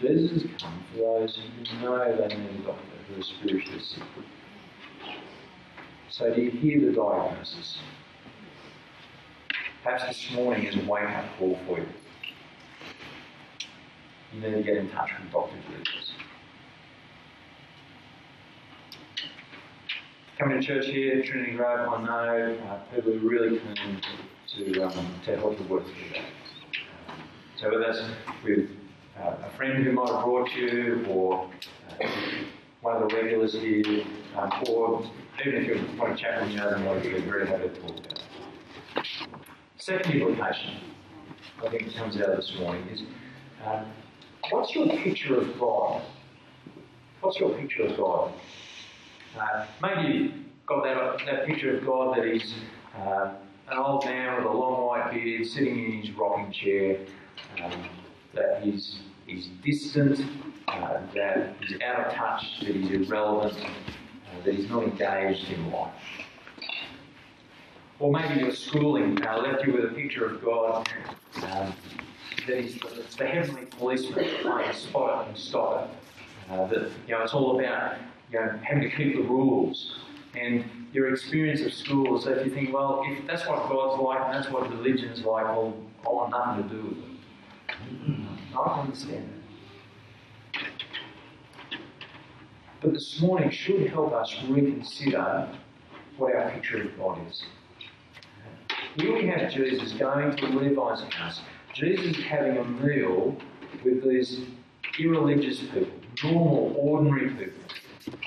Jesus 0.00 0.30
has 0.30 0.50
come 0.60 0.84
for 0.92 1.20
those 1.20 1.36
who 1.36 1.80
know 1.80 2.16
they 2.16 2.36
need 2.36 2.60
a 2.60 2.66
doctor, 2.66 2.93
So 6.10 6.34
do 6.34 6.40
you 6.40 6.50
hear 6.50 6.80
the 6.80 6.92
diagnosis? 6.92 7.78
Perhaps 9.82 10.06
this 10.06 10.30
morning 10.32 10.66
is 10.66 10.76
a 10.76 10.88
wake-up 10.88 11.24
call 11.38 11.58
for 11.66 11.78
you 11.78 11.86
you 14.34 14.40
need 14.40 14.56
to 14.56 14.62
get 14.62 14.76
in 14.76 14.90
touch 14.90 15.10
with 15.20 15.30
Dr. 15.30 15.56
Jesus. 15.68 16.12
Coming 20.38 20.60
to 20.60 20.66
church 20.66 20.86
here, 20.86 21.22
Trinity 21.22 21.52
Grove, 21.52 21.88
I 21.88 22.04
know 22.04 22.58
uh, 22.66 22.76
people 22.94 23.12
are 23.12 23.18
really 23.18 23.60
keen 23.60 24.00
to, 24.56 24.82
um, 24.82 25.20
to 25.24 25.36
help 25.36 25.58
you 25.60 25.66
work 25.66 25.84
through 25.84 26.10
that. 26.14 26.24
So 27.60 27.70
whether 27.70 27.84
that's 27.84 28.02
with 28.42 28.70
uh, 29.16 29.36
a 29.46 29.56
friend 29.56 29.84
who 29.84 29.92
might 29.92 30.10
have 30.10 30.24
brought 30.24 30.52
you, 30.54 31.06
or 31.08 31.48
uh, 31.88 32.08
one 32.84 33.02
of 33.02 33.08
the 33.08 33.16
regulars 33.16 33.54
here, 33.54 34.04
um, 34.36 34.52
or 34.68 35.02
even 35.40 35.64
if 35.64 35.66
you 35.68 35.98
want 35.98 36.14
to 36.14 36.22
chat 36.22 36.42
with 36.42 36.50
me 36.50 36.58
other 36.58 36.74
than 36.74 36.84
we're 36.84 37.00
very 37.22 37.46
happy 37.46 37.62
to 37.62 37.80
talk 37.80 37.98
about 37.98 38.12
it. 38.12 39.08
Second 39.78 40.20
implication, 40.20 40.80
I 41.64 41.70
think 41.70 41.82
it 41.84 41.94
comes 41.96 42.20
out 42.20 42.36
this 42.36 42.54
morning, 42.58 42.86
is 42.88 43.02
um, 43.64 43.86
what's 44.50 44.74
your 44.74 44.86
picture 44.86 45.40
of 45.40 45.58
God? 45.58 46.02
What's 47.22 47.40
your 47.40 47.56
picture 47.56 47.84
of 47.84 47.96
God? 47.96 48.34
Uh, 49.38 49.66
maybe 49.80 50.18
you've 50.18 50.34
got 50.66 50.84
that, 50.84 51.24
that 51.24 51.46
picture 51.46 51.78
of 51.78 51.86
God 51.86 52.18
that 52.18 52.26
he's 52.26 52.52
uh, 52.98 53.32
an 53.70 53.78
old 53.78 54.04
man 54.04 54.36
with 54.36 54.44
a 54.44 54.52
long 54.52 54.86
white 54.86 55.10
beard 55.10 55.46
sitting 55.46 55.82
in 55.86 56.02
his 56.02 56.10
rocking 56.10 56.52
chair, 56.52 56.98
um, 57.62 57.72
that 58.34 58.62
he's, 58.62 58.98
he's 59.26 59.48
distant, 59.64 60.20
uh, 60.68 60.72
out 60.72 62.06
of 62.06 62.14
touch, 62.14 62.60
that 62.60 62.74
he's 62.74 62.90
irrelevant, 62.90 63.56
uh, 63.62 64.50
not 64.68 64.84
engaged 64.84 65.50
in 65.50 65.70
life. 65.70 65.92
Or 68.00 68.10
maybe 68.10 68.40
your 68.40 68.52
schooling 68.52 69.24
uh, 69.24 69.38
left 69.38 69.64
you 69.64 69.72
with 69.72 69.84
a 69.84 69.94
picture 69.94 70.26
of 70.26 70.44
God 70.44 70.88
um, 71.42 71.72
the, 72.46 73.06
the 73.18 73.26
heavenly 73.26 73.66
policeman 73.66 74.26
playing 74.42 74.72
spot 74.72 75.26
it 75.26 75.28
and 75.28 75.38
stop 75.38 75.90
it. 75.90 76.52
Uh, 76.52 76.66
that 76.66 76.90
you 77.06 77.14
know, 77.14 77.22
it's 77.22 77.32
all 77.32 77.58
about 77.58 77.96
you 78.30 78.38
know, 78.38 78.58
having 78.62 78.82
to 78.82 78.94
keep 78.94 79.14
the 79.16 79.22
rules. 79.22 79.96
And 80.38 80.64
your 80.92 81.12
experience 81.12 81.60
of 81.62 81.72
school 81.72 82.18
is 82.18 82.24
that 82.24 82.44
you 82.44 82.52
think, 82.52 82.72
well, 82.74 83.02
if 83.06 83.26
that's 83.26 83.46
what 83.46 83.68
God's 83.68 84.02
like 84.02 84.20
and 84.20 84.34
that's 84.34 84.50
what 84.50 84.68
religion's 84.68 85.24
like, 85.24 85.44
well, 85.44 85.74
I 86.04 86.08
want 86.08 86.30
nothing 86.30 86.68
to 86.68 86.74
do 86.74 86.82
with 86.88 86.98
it. 86.98 88.23
I 88.56 88.80
understand 88.80 89.28
that. 90.54 90.60
But 92.80 92.92
this 92.92 93.20
morning 93.20 93.50
should 93.50 93.88
help 93.88 94.12
us 94.12 94.36
reconsider 94.48 95.48
what 96.16 96.34
our 96.34 96.50
picture 96.50 96.82
of 96.82 96.98
God 96.98 97.18
is. 97.28 97.42
Here 98.96 99.14
we 99.14 99.26
have 99.26 99.50
Jesus 99.52 99.92
going 99.92 100.36
to 100.36 100.46
Levi's 100.46 101.02
house. 101.12 101.40
Jesus 101.74 102.16
having 102.24 102.58
a 102.58 102.64
meal 102.64 103.36
with 103.84 104.04
these 104.04 104.42
irreligious 105.00 105.60
people, 105.60 105.88
normal, 106.22 106.76
ordinary 106.78 107.30
people. 107.30 108.20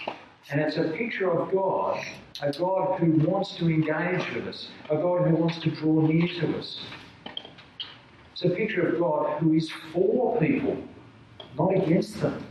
And 0.50 0.60
it's 0.60 0.78
a 0.78 0.90
picture 0.90 1.30
of 1.32 1.52
God, 1.54 2.04
a 2.42 2.52
God 2.52 3.00
who 3.00 3.12
wants 3.30 3.56
to 3.58 3.66
engage 3.70 4.34
with 4.34 4.48
us, 4.48 4.70
a 4.90 4.98
God 4.98 5.28
who 5.28 5.36
wants 5.36 5.60
to 5.60 5.72
draw 5.72 6.02
near 6.02 6.28
to 6.42 6.58
us. 6.58 6.82
It's 8.40 8.46
a 8.46 8.50
picture 8.56 8.90
of 8.90 9.00
God 9.00 9.40
who 9.40 9.56
is 9.56 9.72
for 9.92 10.40
people, 10.40 10.78
not 11.58 11.76
against 11.76 12.22
them. 12.22 12.46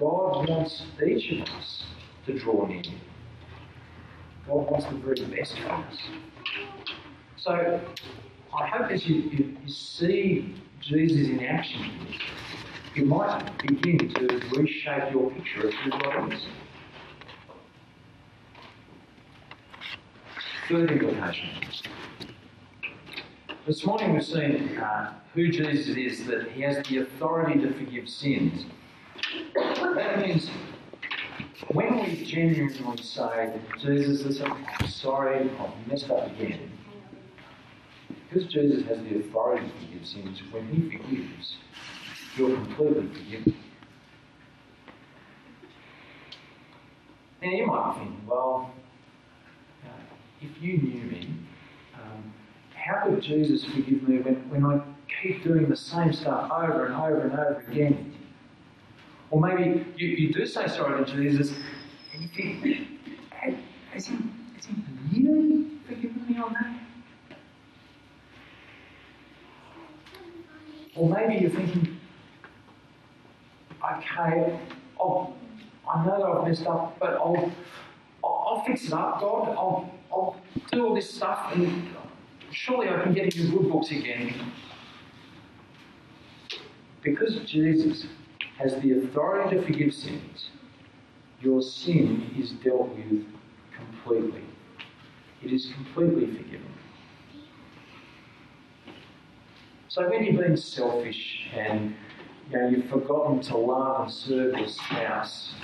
God 0.00 0.48
wants 0.48 0.84
each 1.06 1.32
of 1.32 1.46
us 1.54 1.84
to 2.24 2.38
draw 2.38 2.64
near. 2.64 2.80
God 4.48 4.70
wants 4.70 4.86
the 4.86 4.94
very 4.94 5.22
best 5.36 5.58
for 5.58 5.70
us. 5.70 5.98
So 7.36 7.78
I 8.58 8.66
hope 8.68 8.90
as 8.90 9.06
you, 9.06 9.16
you, 9.16 9.56
you 9.62 9.70
see 9.70 10.54
Jesus 10.80 11.28
in 11.28 11.44
action, 11.44 11.90
you 12.94 13.04
might 13.04 13.52
begin 13.58 14.14
to 14.14 14.40
reshape 14.56 15.12
your 15.12 15.30
picture 15.32 15.68
of 15.68 15.74
who 15.74 15.90
God 15.90 16.32
is. 16.32 16.40
Third 20.70 20.90
implication. 20.90 21.50
This 23.66 23.84
morning 23.84 24.12
we've 24.12 24.24
seen 24.24 24.78
uh, 24.78 25.12
who 25.34 25.48
Jesus 25.48 25.96
is, 25.96 26.24
that 26.28 26.52
he 26.52 26.62
has 26.62 26.86
the 26.86 26.98
authority 26.98 27.58
to 27.58 27.74
forgive 27.74 28.08
sins. 28.08 28.64
That 29.56 30.20
means 30.20 30.48
when 31.72 31.96
we 31.96 32.24
genuinely 32.24 33.02
say, 33.02 33.58
Jesus, 33.80 34.40
I'm 34.40 34.88
sorry, 34.88 35.50
I've 35.58 35.88
messed 35.88 36.08
up 36.12 36.28
again, 36.28 36.70
because 38.30 38.46
Jesus 38.52 38.86
has 38.86 38.98
the 38.98 39.18
authority 39.18 39.66
to 39.66 39.86
forgive 39.86 40.06
sins, 40.06 40.40
when 40.52 40.68
he 40.68 40.96
forgives, 40.96 41.56
you're 42.36 42.54
completely 42.54 43.08
forgiven. 43.08 43.56
Now 47.42 47.50
you 47.50 47.66
might 47.66 47.94
be 47.94 47.98
thinking, 47.98 48.26
well, 48.28 48.70
uh, 49.84 49.88
if 50.40 50.62
you 50.62 50.78
knew 50.78 51.10
me, 51.10 51.28
how 52.86 53.06
could 53.06 53.20
Jesus 53.20 53.64
forgive 53.64 54.08
me 54.08 54.18
when, 54.18 54.34
when 54.48 54.64
I 54.64 54.80
keep 55.20 55.42
doing 55.42 55.68
the 55.68 55.76
same 55.76 56.12
stuff 56.12 56.50
over 56.52 56.86
and 56.86 56.94
over 56.94 57.20
and 57.22 57.32
over 57.32 57.64
again? 57.68 58.14
Or 59.30 59.40
maybe 59.40 59.84
you, 59.96 60.08
you 60.08 60.32
do 60.32 60.46
say 60.46 60.68
sorry 60.68 61.04
to 61.04 61.12
Jesus 61.12 61.52
and 62.12 62.22
you 62.22 62.28
think, 62.28 62.88
has 63.90 64.06
he, 64.06 64.14
has 64.14 64.66
he 64.66 65.20
really 65.20 65.66
forgiven 65.88 66.24
me 66.28 66.38
on 66.38 66.52
that? 66.52 67.38
Or 70.94 71.08
maybe 71.10 71.42
you're 71.42 71.50
thinking, 71.50 71.98
okay, 73.84 74.60
I'll, 74.98 75.36
I 75.88 76.06
know 76.06 76.40
I've 76.40 76.48
messed 76.48 76.66
up, 76.66 76.96
but 77.00 77.14
I'll, 77.14 77.52
I'll, 78.22 78.44
I'll 78.48 78.64
fix 78.64 78.86
it 78.86 78.92
up, 78.92 79.20
God. 79.20 79.48
I'll, 79.48 79.92
I'll 80.12 80.40
do 80.70 80.86
all 80.86 80.94
this 80.94 81.12
stuff 81.12 81.50
and 81.54 81.88
surely 82.50 82.88
I 82.88 83.02
can 83.02 83.14
get 83.14 83.24
into 83.24 83.50
good 83.50 83.70
books 83.70 83.90
again. 83.90 84.52
Because 87.02 87.36
Jesus 87.44 88.06
has 88.58 88.74
the 88.80 88.98
authority 88.98 89.56
to 89.56 89.62
forgive 89.62 89.94
sins, 89.94 90.50
your 91.40 91.62
sin 91.62 92.30
is 92.38 92.52
dealt 92.52 92.88
with 92.96 93.24
completely. 93.76 94.42
It 95.44 95.52
is 95.52 95.72
completely 95.74 96.26
forgiven. 96.26 96.72
So 99.88 100.08
when 100.10 100.24
you've 100.24 100.40
been 100.40 100.56
selfish 100.56 101.48
and 101.54 101.94
you 102.50 102.58
know, 102.58 102.68
you've 102.68 102.90
forgotten 102.90 103.40
to 103.42 103.56
love 103.56 104.02
and 104.02 104.12
serve 104.12 104.56
your 104.56 104.68
spouse, 104.68 105.54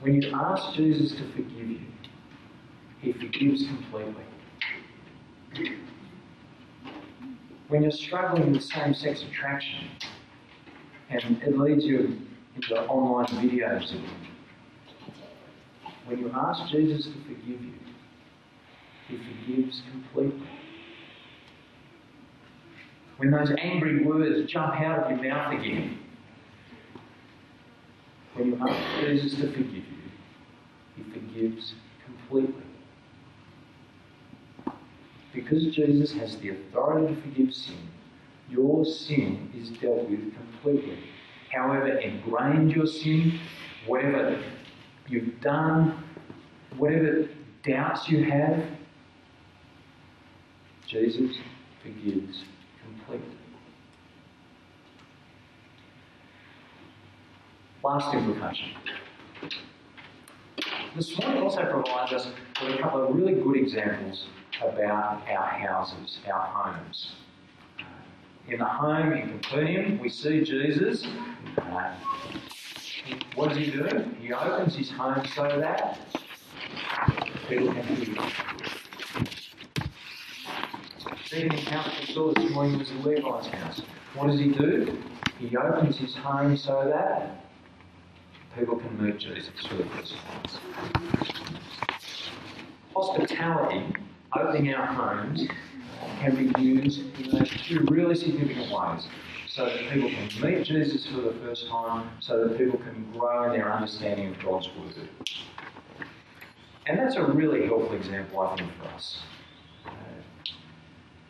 when 0.00 0.22
you 0.22 0.30
ask 0.32 0.74
Jesus 0.74 1.12
to 1.18 1.24
forgive 1.32 1.68
you, 1.68 1.80
he 3.00 3.12
forgives 3.12 3.66
completely. 3.66 4.24
When 7.68 7.82
you're 7.82 7.90
struggling 7.90 8.52
with 8.52 8.64
same 8.64 8.94
sex 8.94 9.22
attraction 9.22 9.88
and 11.10 11.42
it 11.42 11.58
leads 11.58 11.84
you 11.84 12.18
into 12.56 12.80
online 12.86 13.26
videos, 13.26 13.94
when 16.06 16.18
you 16.18 16.30
ask 16.34 16.70
Jesus 16.70 17.06
to 17.06 17.12
forgive 17.24 17.62
you, 17.62 17.72
he 19.08 19.16
forgives 19.18 19.82
completely. 19.90 20.46
When 23.18 23.30
those 23.30 23.50
angry 23.58 24.04
words 24.04 24.50
jump 24.50 24.80
out 24.80 25.00
of 25.00 25.10
your 25.10 25.34
mouth 25.34 25.52
again, 25.52 25.98
when 28.34 28.46
you 28.48 28.58
ask 28.66 29.00
Jesus 29.00 29.38
to 29.40 29.48
forgive 29.48 29.74
you, 29.74 29.82
he 30.96 31.02
forgives 31.02 31.74
completely. 32.04 32.67
Because 35.34 35.66
Jesus 35.74 36.12
has 36.14 36.36
the 36.38 36.50
authority 36.50 37.14
to 37.14 37.20
forgive 37.22 37.54
sin, 37.54 37.88
your 38.50 38.84
sin 38.84 39.50
is 39.54 39.70
dealt 39.78 40.08
with 40.08 40.34
completely. 40.34 40.98
However 41.52 41.88
ingrained 41.88 42.72
your 42.72 42.86
sin, 42.86 43.38
whatever 43.86 44.42
you've 45.06 45.40
done, 45.40 46.02
whatever 46.76 47.28
doubts 47.62 48.08
you 48.08 48.24
have, 48.24 48.64
Jesus 50.86 51.36
forgives 51.82 52.44
completely. 52.82 53.36
Last 57.84 58.14
implication. 58.14 58.68
This 60.96 61.18
morning 61.18 61.42
also 61.42 61.64
provides 61.70 62.12
us 62.12 62.28
with 62.62 62.74
a 62.74 62.78
couple 62.78 63.06
of 63.06 63.14
really 63.14 63.34
good 63.34 63.56
examples 63.56 64.26
about 64.60 65.22
our 65.28 65.46
houses, 65.46 66.18
our 66.32 66.46
homes. 66.46 67.12
In 68.48 68.58
the 68.58 68.64
home 68.64 69.12
in 69.12 69.38
Capernaum, 69.40 69.98
we 69.98 70.08
see 70.08 70.42
Jesus. 70.42 71.06
Uh, 71.58 71.94
what 73.34 73.50
does 73.50 73.58
he 73.58 73.70
do? 73.70 73.86
He 74.20 74.32
opens 74.32 74.74
his 74.74 74.90
home 74.90 75.22
so 75.34 75.42
that 75.60 75.98
people 77.48 77.72
can 77.72 77.84
hear. 77.96 78.14
Second 81.26 81.52
encounter 81.52 81.90
we 82.00 82.14
saw 82.14 82.32
this 82.32 82.50
morning 82.52 82.78
was 82.78 82.90
Levi's 83.04 83.46
house. 83.48 83.82
What 84.14 84.28
does 84.28 84.40
he 84.40 84.48
do? 84.48 84.98
He 85.38 85.56
opens 85.56 85.98
his 85.98 86.14
home 86.16 86.56
so 86.56 86.84
that 86.88 87.44
people 88.58 88.76
can 88.76 89.04
meet 89.04 89.18
Jesus 89.18 89.50
the 89.62 89.84
first 89.84 90.14
time. 90.16 91.58
Hospitality, 92.94 93.94
opening 94.34 94.74
our 94.74 94.86
homes, 94.86 95.46
can 96.20 96.52
be 96.52 96.62
used 96.62 97.00
in 97.18 97.44
two 97.44 97.86
really 97.90 98.14
significant 98.14 98.70
ways. 98.70 99.06
So 99.48 99.64
that 99.64 99.90
people 99.90 100.10
can 100.10 100.28
meet 100.40 100.64
Jesus 100.64 101.06
for 101.06 101.20
the 101.20 101.32
first 101.42 101.68
time, 101.68 102.10
so 102.20 102.46
that 102.46 102.58
people 102.58 102.78
can 102.78 103.10
grow 103.12 103.44
in 103.44 103.58
their 103.58 103.72
understanding 103.72 104.28
of 104.28 104.42
God's 104.42 104.68
Word. 104.68 105.08
And 106.86 106.98
that's 106.98 107.16
a 107.16 107.24
really 107.24 107.66
helpful 107.66 107.94
example, 107.94 108.40
I 108.40 108.56
think, 108.56 108.70
for 108.80 108.88
us. 108.88 109.18
Uh, 109.84 109.90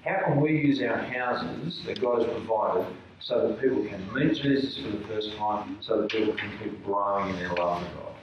how 0.05 0.25
can 0.25 0.41
we 0.41 0.51
use 0.51 0.83
our 0.83 0.99
houses 0.99 1.83
that 1.87 2.01
God 2.01 2.23
has 2.23 2.31
provided 2.31 2.87
so 3.21 3.49
that 3.49 3.61
people 3.61 3.85
can 3.85 4.13
meet 4.15 4.35
Jesus 4.35 4.77
for 4.79 4.91
the 4.91 5.05
first 5.07 5.37
time, 5.37 5.79
so 5.81 6.03
that 6.03 6.11
people 6.11 6.35
can 6.35 6.57
keep 6.59 6.85
growing 6.85 7.31
in 7.31 7.37
their 7.37 7.49
love 7.49 7.83
for 7.83 7.95
God. 7.95 8.15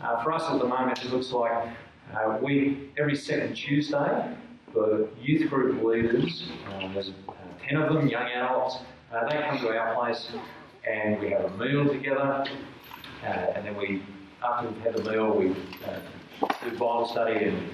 Uh, 0.00 0.22
for 0.22 0.32
us 0.32 0.42
at 0.50 0.58
the 0.58 0.66
moment, 0.66 1.04
it 1.04 1.10
looks 1.10 1.32
like 1.32 1.68
uh, 2.14 2.38
we, 2.42 2.90
every 2.98 3.16
second 3.16 3.54
Tuesday, 3.54 4.34
the 4.74 5.08
youth 5.20 5.48
group 5.50 5.82
leaders, 5.82 6.50
um, 6.74 6.94
there's 6.94 7.10
uh, 7.28 7.32
10 7.66 7.82
of 7.82 7.94
them, 7.94 8.08
young 8.08 8.28
adults, 8.30 8.78
uh, 9.12 9.28
they 9.28 9.38
come 9.42 9.58
to 9.58 9.68
our 9.68 9.94
place 9.94 10.30
and 10.90 11.20
we 11.20 11.30
have 11.30 11.44
a 11.44 11.56
meal 11.56 11.88
together. 11.88 12.44
Uh, 13.22 13.26
and 13.26 13.66
then 13.66 13.76
we, 13.76 14.02
after 14.44 14.68
we've 14.68 14.82
had 14.82 14.96
the 14.96 15.10
meal, 15.10 15.36
we 15.36 15.50
uh, 15.50 15.98
do 16.64 16.70
Bible 16.72 17.08
study 17.10 17.46
and 17.46 17.70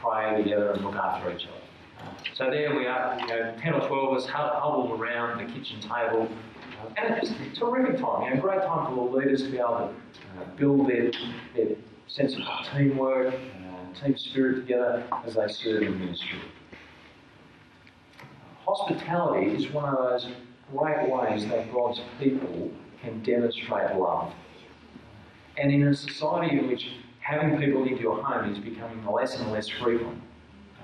pray 0.00 0.42
together 0.42 0.72
and 0.72 0.84
look 0.84 0.94
after 0.94 1.30
each 1.30 1.46
other. 1.46 1.64
So 2.34 2.50
there 2.50 2.74
we 2.74 2.86
are, 2.86 3.18
you 3.20 3.26
know, 3.26 3.54
10 3.60 3.74
or 3.74 3.86
12 3.86 3.92
of 3.92 4.16
us 4.16 4.26
huddled 4.26 5.00
around 5.00 5.38
the 5.38 5.52
kitchen 5.52 5.80
table. 5.80 6.28
And 6.96 7.14
it's 7.14 7.28
just 7.28 7.40
a 7.40 7.60
terrific 7.60 8.00
time, 8.00 8.24
you 8.24 8.34
know, 8.34 8.40
great 8.40 8.60
time 8.60 8.94
for 8.94 9.08
the 9.08 9.16
leaders 9.16 9.42
to 9.42 9.50
be 9.50 9.58
able 9.58 9.94
to 9.94 10.44
build 10.56 10.88
their, 10.88 11.10
their 11.54 11.76
sense 12.06 12.34
of 12.34 12.42
teamwork, 12.72 13.34
and 13.34 13.96
team 13.96 14.16
spirit 14.16 14.56
together 14.56 15.04
as 15.26 15.34
they 15.34 15.48
serve 15.48 15.82
in 15.82 15.98
ministry. 15.98 16.38
Hospitality 18.66 19.50
is 19.50 19.70
one 19.72 19.94
of 19.94 19.98
those 19.98 20.28
great 20.72 21.08
ways 21.08 21.46
that 21.48 21.72
God's 21.72 22.00
people 22.18 22.70
can 23.02 23.22
demonstrate 23.22 23.94
love. 23.96 24.32
And 25.56 25.70
in 25.70 25.86
a 25.86 25.94
society 25.94 26.58
in 26.58 26.68
which 26.68 26.88
having 27.20 27.58
people 27.58 27.84
into 27.84 28.02
your 28.02 28.22
home 28.22 28.52
is 28.52 28.58
becoming 28.58 29.04
less 29.06 29.38
and 29.38 29.52
less 29.52 29.68
frequent, 29.68 30.20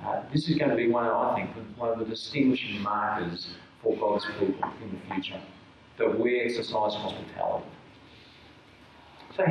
uh, 0.05 0.23
this 0.33 0.49
is 0.49 0.57
going 0.57 0.71
to 0.71 0.77
be 0.77 0.89
one 0.89 1.07
of, 1.07 1.13
I 1.13 1.35
think, 1.37 1.51
one 1.77 1.91
of 1.91 1.99
the 1.99 2.05
distinguishing 2.05 2.81
markers 2.81 3.49
for 3.83 3.97
God's 3.97 4.27
people 4.39 4.71
in 4.83 4.99
the 4.99 5.15
future, 5.15 5.41
that 5.99 6.19
we 6.19 6.41
exercise 6.41 6.95
hospitality. 6.95 7.67
So, 9.37 9.45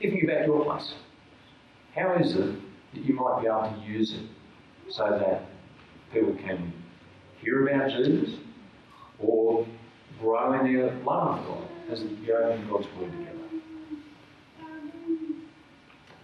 thinking 0.00 0.28
about 0.28 0.46
your 0.46 0.64
place, 0.64 0.94
how 1.94 2.14
is 2.14 2.34
it 2.34 2.54
that 2.94 3.04
you 3.04 3.14
might 3.14 3.42
be 3.42 3.48
able 3.48 3.70
to 3.70 3.86
use 3.86 4.12
it 4.12 4.26
so 4.90 5.10
that 5.10 5.46
people 6.12 6.34
can 6.36 6.72
hear 7.40 7.66
about 7.66 7.90
Jesus 7.90 8.36
or 9.18 9.66
grow 10.20 10.58
in 10.60 10.72
their 10.72 10.92
love 11.04 11.38
of 11.38 11.46
God 11.46 11.68
as 11.90 12.02
you 12.02 12.34
open 12.34 12.68
God's 12.68 12.86
Word 12.96 13.10
together. 13.12 13.38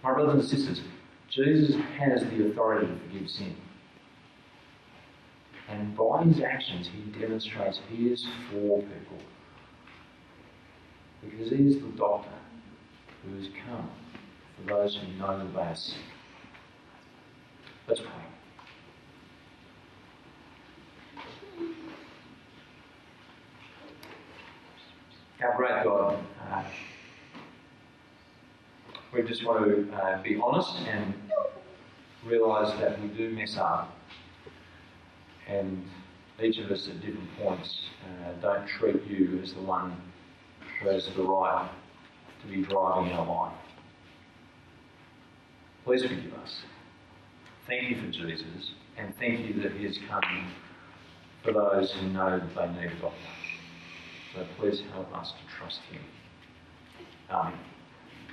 My 0.03 0.13
brothers 0.13 0.35
and 0.35 0.49
sisters, 0.49 0.81
Jesus 1.29 1.75
has 1.97 2.21
the 2.21 2.49
authority 2.49 2.87
to 2.87 2.99
forgive 2.99 3.29
sin. 3.29 3.55
And 5.67 5.97
by 5.97 6.23
his 6.23 6.41
actions, 6.41 6.87
he 6.87 7.19
demonstrates 7.19 7.79
he 7.89 8.09
is 8.09 8.25
for 8.51 8.81
people. 8.81 9.17
Because 11.23 11.49
he 11.49 11.67
is 11.67 11.75
the 11.81 11.87
doctor 11.97 12.29
who 13.25 13.37
has 13.37 13.47
come 13.65 13.89
for 14.55 14.73
those 14.73 14.95
who 14.95 15.07
know 15.19 15.49
are 15.57 15.75
sick. 15.75 15.95
Let's 17.87 18.01
pray. 18.01 18.09
Our 25.43 25.57
great 25.57 25.83
God, 25.83 26.17
uh, 26.49 26.63
we 29.13 29.21
just 29.23 29.45
want 29.45 29.65
to 29.65 29.95
uh, 29.95 30.21
be 30.23 30.39
honest 30.41 30.75
and 30.87 31.13
realise 32.25 32.71
that 32.79 32.99
we 33.01 33.09
do 33.09 33.29
mess 33.29 33.57
up. 33.57 33.95
And 35.47 35.83
each 36.41 36.57
of 36.57 36.71
us 36.71 36.87
at 36.87 36.99
different 37.01 37.29
points 37.37 37.81
uh, 38.03 38.41
don't 38.41 38.67
treat 38.67 39.05
you 39.05 39.39
as 39.43 39.53
the 39.53 39.61
one 39.61 39.95
who 40.81 40.89
has 40.89 41.07
the 41.15 41.21
right 41.21 41.69
to 42.45 42.51
be 42.51 42.63
driving 42.63 43.11
our 43.13 43.25
life. 43.25 43.57
Please 45.83 46.01
forgive 46.01 46.33
us. 46.33 46.61
Thank 47.67 47.89
you 47.89 48.01
for 48.01 48.11
Jesus, 48.11 48.71
and 48.97 49.13
thank 49.17 49.45
you 49.47 49.61
that 49.61 49.73
He 49.73 49.85
is 49.85 49.97
coming 50.09 50.47
for 51.43 51.53
those 51.53 51.91
who 51.93 52.07
know 52.09 52.39
that 52.39 52.55
they 52.55 52.81
need 52.81 53.01
God. 53.01 53.13
So 54.33 54.45
please 54.59 54.81
help 54.93 55.15
us 55.15 55.31
to 55.31 55.57
trust 55.57 55.79
Him. 55.91 56.01
Amen. 57.29 57.59